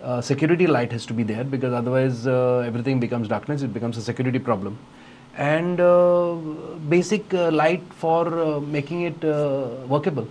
Uh, 0.02 0.20
security 0.20 0.66
light 0.66 0.90
has 0.92 1.04
to 1.04 1.12
be 1.12 1.22
there 1.22 1.44
because 1.44 1.74
otherwise 1.74 2.26
uh, 2.26 2.64
everything 2.66 2.98
becomes 2.98 3.28
darkness. 3.28 3.62
It 3.62 3.74
becomes 3.74 3.98
a 3.98 4.02
security 4.02 4.38
problem, 4.38 4.78
and 5.36 5.78
uh, 5.78 6.36
basic 6.88 7.34
uh, 7.34 7.50
light 7.50 7.82
for 7.92 8.38
uh, 8.38 8.60
making 8.60 9.02
it 9.02 9.24
uh, 9.24 9.68
workable. 9.86 10.26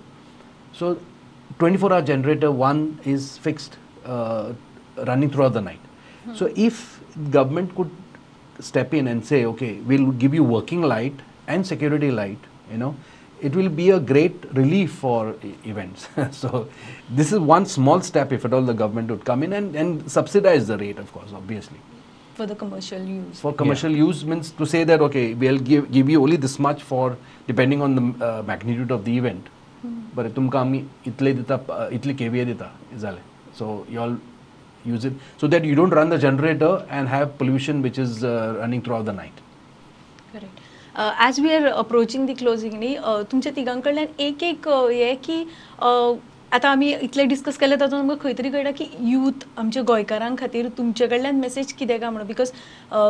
So, 0.74 1.00
24-hour 1.60 2.02
generator 2.02 2.52
one 2.52 3.00
is 3.04 3.38
fixed, 3.38 3.78
uh, 4.06 4.54
running 4.98 5.30
throughout 5.30 5.54
the 5.54 5.62
night. 5.62 5.80
So, 6.34 6.52
if 6.56 7.02
government 7.30 7.76
could 7.76 7.92
step 8.60 8.94
in 8.94 9.08
and 9.08 9.26
say, 9.26 9.46
okay, 9.46 9.80
we'll 9.82 10.12
give 10.12 10.34
you 10.34 10.44
working 10.44 10.82
light 10.82 11.14
and 11.48 11.66
security 11.66 12.12
light, 12.12 12.40
you 12.72 12.78
know, 12.78 12.96
it 13.41 13.55
will 13.55 13.69
be 13.69 13.91
a 13.91 14.01
great 14.01 14.45
relief 14.53 14.93
for 14.93 15.35
e- 15.43 15.55
events. 15.65 16.09
so, 16.43 16.69
this 17.11 17.33
is 17.33 17.39
one 17.39 17.67
small 17.67 18.01
step 18.01 18.33
if 18.33 18.45
at 18.45 18.53
all 18.53 18.63
the 18.63 18.75
government 18.75 19.11
would 19.11 19.25
come 19.25 19.43
in 19.43 19.53
and, 19.53 19.75
and 19.77 20.11
subsidize 20.11 20.67
the 20.67 20.79
rate, 20.79 20.99
of 20.99 21.13
course, 21.13 21.33
obviously. 21.35 21.81
for 22.35 22.47
the 22.47 22.55
commercial 22.55 23.01
use. 23.01 23.41
For 23.41 23.53
commercial 23.53 23.93
use 23.93 24.25
means 24.25 24.51
to 24.61 24.67
say 24.67 24.85
that 24.85 25.01
okay, 25.01 25.35
we'll 25.35 25.59
give 25.59 25.91
give 25.97 26.09
you 26.15 26.23
only 26.23 26.39
this 26.45 26.59
much 26.59 26.83
for 26.83 27.17
depending 27.47 27.83
on 27.87 27.95
the 27.99 28.05
uh, 28.29 28.43
magnitude 28.53 28.91
of 28.99 29.05
the 29.09 29.17
event. 29.23 29.51
बरें 30.17 30.33
तुमकां 30.35 30.61
आमी 30.61 30.79
इतले 31.07 31.33
दिता 31.35 31.57
uh, 31.67 31.93
इतले 31.93 32.15
KVA 32.15 32.45
दिता 32.45 32.71
जालें 33.01 33.23
so 33.59 33.67
you 33.91 34.01
all 34.01 34.17
use 34.87 35.07
it 35.07 35.17
so 35.41 35.49
that 35.55 35.65
you 35.65 35.75
don't 35.77 35.95
run 35.95 36.11
the 36.11 36.17
generator 36.25 36.87
and 36.99 37.09
have 37.09 37.27
pollution 37.39 37.83
which 37.83 37.99
is 37.99 38.21
running 38.25 38.83
throughout 38.95 39.05
the 39.07 39.15
night 39.17 39.41
correct 40.33 40.68
as 41.00 41.40
we 41.40 41.54
are 41.56 41.66
approaching 41.68 42.26
the 42.28 42.34
closing 42.34 42.74
न्ही 42.74 42.96
तुमच्या 43.32 43.52
तिगां 43.56 43.80
कडल्यान 43.80 44.22
एक 44.22 44.44
एक 44.44 44.68
हे 44.68 45.14
की 45.26 45.44
आतां 46.52 46.72
आमी 46.72 46.92
इतले 47.02 47.24
डिस्कस 47.32 47.58
केले 47.58 47.76
तातूंत 47.80 48.00
आमकां 48.00 48.18
खंय 48.22 48.34
तरी 48.38 48.50
कळटा 48.52 48.72
की 48.78 48.86
यूथ 49.10 49.46
आमच्या 49.58 49.84
गोंयकारां 49.88 50.36
खातीर 50.40 50.68
तुमचे 50.78 51.08
कडल्यान 51.08 51.40
मेसेज 51.40 51.74
कितें 51.74 51.98
काय 52.00 52.10
म्हणून 52.10 52.28
because 52.28 52.52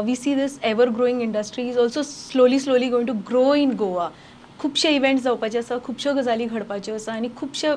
we 0.06 0.16
see 0.16 0.34
these 0.36 0.60
ever 0.72 0.90
growing 0.96 1.22
industry 1.22 1.68
is 1.70 1.78
also 1.80 2.02
slowly 2.04 2.60
slowly 2.60 2.90
going 2.90 3.08
to 3.08 3.14
grow 3.30 3.54
in 3.56 3.72
Goa 3.80 4.10
खुबशे 4.60 4.90
इव्हेंट्स 4.96 5.24
जावपाचे 5.24 5.58
आसा 5.58 5.78
खुबश्यो 5.84 6.14
गजाली 6.14 6.46
घडपाच्यो 6.46 6.96
आसा 6.96 7.14
आनी 7.14 7.28
खुबशे 7.38 7.70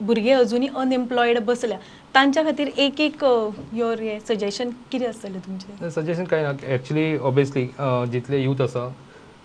भुरगे 0.00 0.32
अजुनी 0.32 0.66
अनएम्प्लॉयड 0.76 1.38
बसल्या. 1.44 1.78
तांच्या 2.14 2.42
खातीर 2.44 2.68
एक 2.76 3.00
एक 3.00 3.24
योर 3.74 4.00
हे 4.00 4.18
सजेशन 4.28 4.70
कितें 4.92 5.06
आसतलें 5.08 5.38
तुमचें? 5.46 5.88
सजेशन 5.90 6.24
कांय 6.24 6.42
ना. 6.42 6.52
एक्चुली 6.74 7.16
ऑबियसली 7.16 7.66
जितले 8.12 8.42
यूथ 8.42 8.60
आसा 8.62 8.88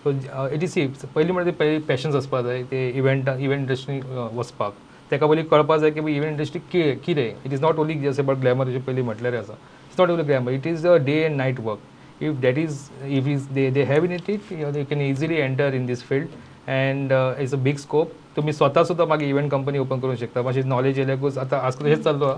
सो 0.04 0.10
इट 0.54 0.62
इज 0.62 0.70
सी 0.70 0.86
पयलीं 1.14 1.32
म्हणल्यार 1.32 1.54
ते 1.60 1.78
पॅशन्स 1.88 2.14
आसपाक 2.16 2.44
जाय 2.44 2.62
ते 2.70 2.88
इव्हेंट 2.88 3.28
इव्हेंट 3.28 3.60
इंडस्ट्री 3.60 4.00
वचपाक 4.34 4.72
तेका 5.10 5.26
पयलीं 5.26 5.44
कळपाक 5.44 5.80
जाय 5.80 5.90
की 5.90 6.00
इव्हेंट 6.00 6.32
इंडस्ट्री 6.32 6.60
कितें 7.02 7.24
it 7.24 7.52
is 7.52 7.60
not 7.62 7.78
only 7.78 7.94
just 8.00 8.20
about 8.20 8.38
glamour 8.40 8.78
पयलीं 8.86 9.04
म्हटल्यार 9.04 9.34
आसा 9.38 9.52
it's 9.52 10.00
not 10.00 10.10
only 10.10 10.24
glamour 10.24 10.52
it 10.52 10.66
is 10.66 10.86
a 10.86 10.96
day 11.06 11.20
and 11.22 11.36
night 11.36 11.60
work 11.64 12.22
if 12.22 12.40
that 12.42 12.58
is 12.58 12.78
if 13.08 13.26
is 13.28 13.46
they 13.54 13.68
they 13.70 13.82
have 13.84 14.04
in 14.04 14.12
it 14.12 14.30
it 14.30 14.52
they 14.72 14.84
can 14.84 15.00
easily 15.00 15.36
enter 15.36 15.74
in 15.74 15.86
these 15.86 16.02
field 16.08 16.26
and 16.68 17.12
it's 17.40 17.54
a 17.54 17.58
big 17.62 17.76
scope 17.76 18.12
तुम्ही 18.36 18.52
स्वतः 18.52 18.84
सुद्धा 18.84 19.04
मागीर 19.04 19.28
event 19.28 19.50
company 19.50 19.78
open 19.78 20.00
करूंक 20.00 20.18
शकता. 20.18 20.42
मातशी 20.42 20.62
knowledge 20.62 20.98
येयल्याकूच 20.98 21.38
आतां 21.38 21.58
आजकाल 21.60 21.88
हेच 21.88 22.02
चालू 22.04 22.32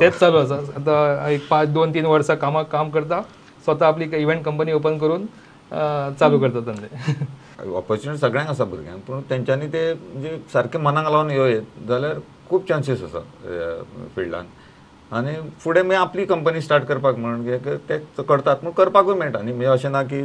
तेच 0.00 0.18
चालू 0.18 0.38
आसा 0.38 0.54
आतां 0.76 1.30
एक 1.30 1.46
पाच 1.50 1.68
दोन 1.68 1.94
तीन 1.94 2.06
वर्सां 2.06 2.36
कामाक 2.36 2.68
काम 2.70 2.90
करता 2.90 3.20
स्वता 3.64 3.86
आपली 3.86 4.08
इव्हेंट 4.16 4.44
कंपनी 4.44 4.72
ओपन 4.72 4.98
करून 4.98 5.26
चालू 6.20 6.38
करता 6.38 6.60
धंदे. 6.70 6.88
ऑपॉर्च्युनिटी 7.76 8.20
सगळ्यांक 8.20 8.50
आसा 8.50 8.64
भुरग्यांक 8.64 9.00
पूण 9.06 9.20
तेंच्यांनी 9.30 9.66
ते 9.72 9.92
म्हणजे 9.94 10.36
सारके 10.52 10.78
मनाक 10.78 11.10
लावन 11.10 11.30
येयत 11.30 11.86
जाल्यार 11.88 12.18
खूब 12.48 12.64
चान्सीस 12.68 13.02
आसा 13.04 13.20
फिल्डान 14.16 14.46
आनी 15.16 15.34
फुडें 15.60 15.82
मागीर 15.82 16.00
आपली 16.00 16.24
कंपनी 16.24 16.60
स्टार्ट 16.60 16.84
करपाक 16.86 17.16
म्हण 17.18 17.42
कित्याक 17.44 18.04
ते 18.18 18.22
करतात 18.28 18.56
पूण 18.56 18.70
करपाकूय 18.76 19.14
मेळटा. 19.14 19.40
न्ही 19.42 19.52
म्हणजे 19.54 19.72
अशें 19.72 19.90
ना 19.90 20.02
की 20.02 20.20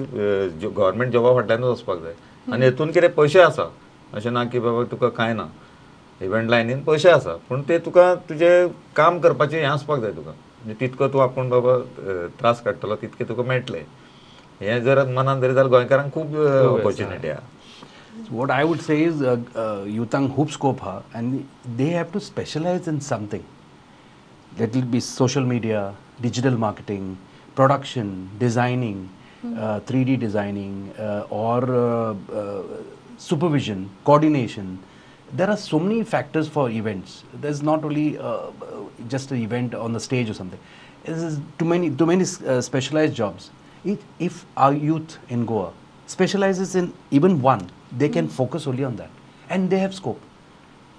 गव्हर्मेंट 0.63 1.11
जॉबा 1.13 1.33
फाटल्यानूच 1.35 1.69
वचपाक 1.69 1.97
जाय. 2.03 2.13
आनी 2.47 2.65
हेतून 2.65 2.91
कितें 2.91 3.09
पयशे 3.13 3.41
आसा 3.41 3.67
अशें 4.13 4.31
ना 4.31 4.43
की 4.43 4.59
बाबा 4.59 4.83
तुका 4.91 5.09
कांय 5.17 5.33
ना. 5.33 5.45
इव्हेंट 6.21 6.49
लायनीन 6.49 6.81
पयशे 6.83 7.09
आसा 7.09 7.35
पूण 7.49 7.61
ते 7.69 7.77
तुका 7.85 8.13
तुजें 8.29 8.67
काम 8.95 9.19
करपाचें 9.19 9.57
हें 9.57 9.65
आसपाक 9.67 9.99
जाय 10.01 10.11
तुका. 10.11 10.31
म्हणजे 10.31 10.79
तितको 10.79 11.07
तूं 11.07 11.21
आपूण 11.23 11.49
बाबा 11.49 11.77
त्रास 12.39 12.61
काडटलो 12.63 12.95
तितके 13.01 13.23
तुका 13.29 13.43
मेळटले. 13.43 13.83
हें 14.60 14.82
जर 14.84 15.06
मनान 15.16 15.40
धरी 15.40 15.54
जाल्यार 15.54 15.68
गोंयकारांक 15.68 16.12
खूब 16.12 16.36
ऑपॉर्च्युनिटी 16.36 17.28
आहा 17.28 17.42
What 18.38 18.50
I 18.50 18.64
would 18.64 18.82
say 18.82 19.02
is, 19.04 19.22
uh, 19.22 19.38
uh, 19.54 19.84
Yutang 19.84 20.34
hoop 20.34 20.50
scope 20.50 20.80
ha, 20.80 21.02
and 21.14 21.48
they 21.76 21.88
have 21.90 22.12
to 22.12 22.20
specialize 22.20 22.86
in 22.86 23.00
something. 23.00 23.44
That 24.58 24.74
will 24.74 24.82
be 24.94 25.00
social 25.00 25.42
media, 25.42 25.94
digital 26.20 26.56
marketing, 26.64 27.16
production, 27.54 28.30
designing, 28.38 29.08
uh, 29.44 29.80
3D 29.80 30.18
designing, 30.18 30.92
uh, 30.98 31.26
or 31.30 31.64
uh, 31.74 32.14
uh, 32.34 32.62
supervision, 33.16 33.88
coordination. 34.04 34.78
There 35.32 35.48
are 35.48 35.56
so 35.56 35.78
many 35.78 36.02
factors 36.04 36.48
for 36.48 36.68
events. 36.68 37.24
There's 37.40 37.62
not 37.62 37.84
only 37.84 38.18
uh, 38.18 38.50
just 39.08 39.30
an 39.30 39.38
event 39.42 39.74
on 39.74 39.92
the 39.94 40.00
stage 40.00 40.28
or 40.28 40.34
something. 40.34 40.60
There's 41.04 41.40
too 41.58 41.64
many, 41.64 41.90
too 41.90 42.06
many 42.06 42.24
uh, 42.46 42.60
specialized 42.60 43.14
jobs. 43.14 43.50
If, 43.85 43.99
if 44.19 44.45
our 44.55 44.73
youth 44.73 45.17
in 45.29 45.45
Goa 45.45 45.71
specializes 46.05 46.75
in 46.75 46.93
even 47.11 47.41
one, 47.41 47.69
they 47.95 48.09
can 48.09 48.27
focus 48.27 48.67
only 48.67 48.83
on 48.83 48.95
that, 48.97 49.09
and 49.49 49.69
they 49.69 49.79
have 49.79 49.93
scope. 49.93 50.21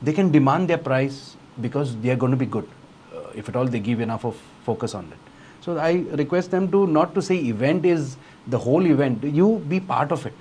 they 0.02 0.12
can 0.12 0.30
demand 0.30 0.68
their 0.68 0.78
price 0.78 1.36
because 1.60 1.96
they 1.96 2.10
are 2.10 2.16
going 2.16 2.30
to 2.30 2.36
be 2.36 2.46
good 2.46 2.68
uh, 3.14 3.30
if 3.34 3.48
at 3.48 3.56
all 3.56 3.66
they 3.66 3.80
give 3.80 4.00
enough 4.00 4.24
of 4.24 4.36
focus 4.64 4.94
on 4.94 5.06
it. 5.06 5.18
So 5.60 5.76
i 5.76 6.04
request 6.12 6.50
them 6.50 6.70
to 6.70 6.86
not 6.86 7.14
to 7.14 7.22
say 7.22 7.36
event 7.36 7.84
is 7.84 8.16
the 8.46 8.58
whole 8.58 8.86
event. 8.86 9.24
You 9.24 9.62
be 9.68 9.80
part 9.80 10.12
of 10.12 10.24
it 10.26 10.34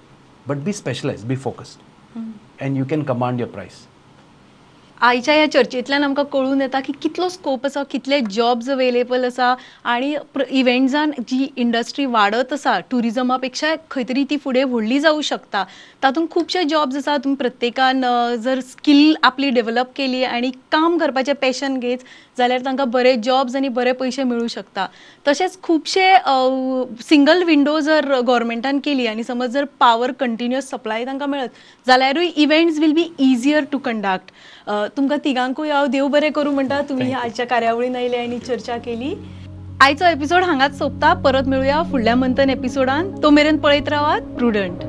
but 0.45 0.63
be 0.63 0.71
specialized 0.71 1.27
be 1.27 1.35
focused. 1.35 1.79
And 2.59 2.75
you 2.75 2.85
can 2.85 3.05
command 3.05 3.37
your 3.37 3.47
price 3.47 3.85
आयच्या 5.01 5.33
ह्या 5.33 5.51
चर्चेंतल्यान 5.51 6.03
आमकां 6.03 6.23
कळून 6.33 6.61
येता 6.61 6.79
की 6.85 6.93
कितलो 7.01 7.27
scope 7.29 7.65
आसा 7.65 7.81
कितले 7.91 8.19
jobs 8.31 8.69
available 8.69 9.25
आसा 9.25 9.53
आनी 9.91 10.13
इव्हेंट्सान 10.49 11.11
जी 11.27 11.47
इंडस्ट्री 11.55 12.05
वाडत 12.05 12.53
आसा 12.53 12.77
टुरिजमा 12.91 13.37
पेक्षा 13.37 13.73
खंय 13.91 14.03
तरी 14.09 14.23
ती 14.29 14.37
फुडें 14.43 14.63
व्हडली 14.63 14.99
जावं 14.99 15.21
शकता. 15.21 15.63
तातूंत 16.03 16.27
खुबशे 16.31 16.63
जॉब्स 16.69 16.95
आसा 16.97 17.17
तुमी 17.23 17.35
प्रत्येकान 17.35 18.01
जर 18.43 18.59
स्कील 18.69 19.13
आपली 19.23 19.49
डेव्हलप 19.49 19.91
केली 19.95 20.23
आनी 20.23 20.51
काम 20.71 20.97
करपाचें 20.97 21.33
पॅशन 21.41 21.77
घेत 21.79 21.97
जाल्यार 22.37 22.65
तांकां 22.65 22.89
बरे 22.91 23.15
जॉब्स 23.23 23.55
आनी 23.55 23.67
बरे 23.77 23.91
पयशे 23.99 24.23
मेळूं 24.23 24.47
शकता. 24.47 24.87
तशेंच 25.27 25.57
खुबशे 25.63 26.11
सिंगल 27.09 27.43
विंडो 27.43 27.79
जर 27.79 28.13
गव्हर्मेंटान 28.15 28.79
केली 28.83 29.07
आनी 29.07 29.23
समज 29.23 29.49
जर 29.53 29.65
पावर 29.79 30.11
कंटिन्युअस 30.19 30.69
सप्लाय 30.69 31.05
तांकां 31.05 31.29
मेळत 31.29 31.49
जाल्यारूय 31.87 32.29
events 32.35 32.79
will 32.79 32.93
be 32.93 33.09
easier 33.31 33.63
to 33.71 33.77
conduct 33.85 34.31
तुमकां 34.97 35.17
तिगांकूय 35.23 35.71
हांव 35.71 35.85
देव 35.85 36.07
बरें 36.07 36.31
करूं 36.31 36.53
म्हणटा 36.53 36.81
तुमी 36.89 37.05
ह्या 37.05 37.17
आजच्या 37.17 37.45
कार्यावळीन 37.47 37.95
आयले 37.95 38.17
आनी 38.17 38.39
चर्चा 38.39 38.77
केली. 38.77 39.13
आयचो 39.81 40.05
एपिसोड 40.05 40.43
हांगाच 40.43 40.77
सोंपता 40.77 41.13
परत 41.13 41.47
मेळुया 41.47 41.81
फुडल्या 41.91 42.15
मंथन 42.15 42.49
एपिसोडान 42.49 43.11
तो 43.23 43.29
मेरेन 43.29 43.57
पळयत 43.57 43.89
रावात 43.89 44.21
प्रुडंट 44.37 44.83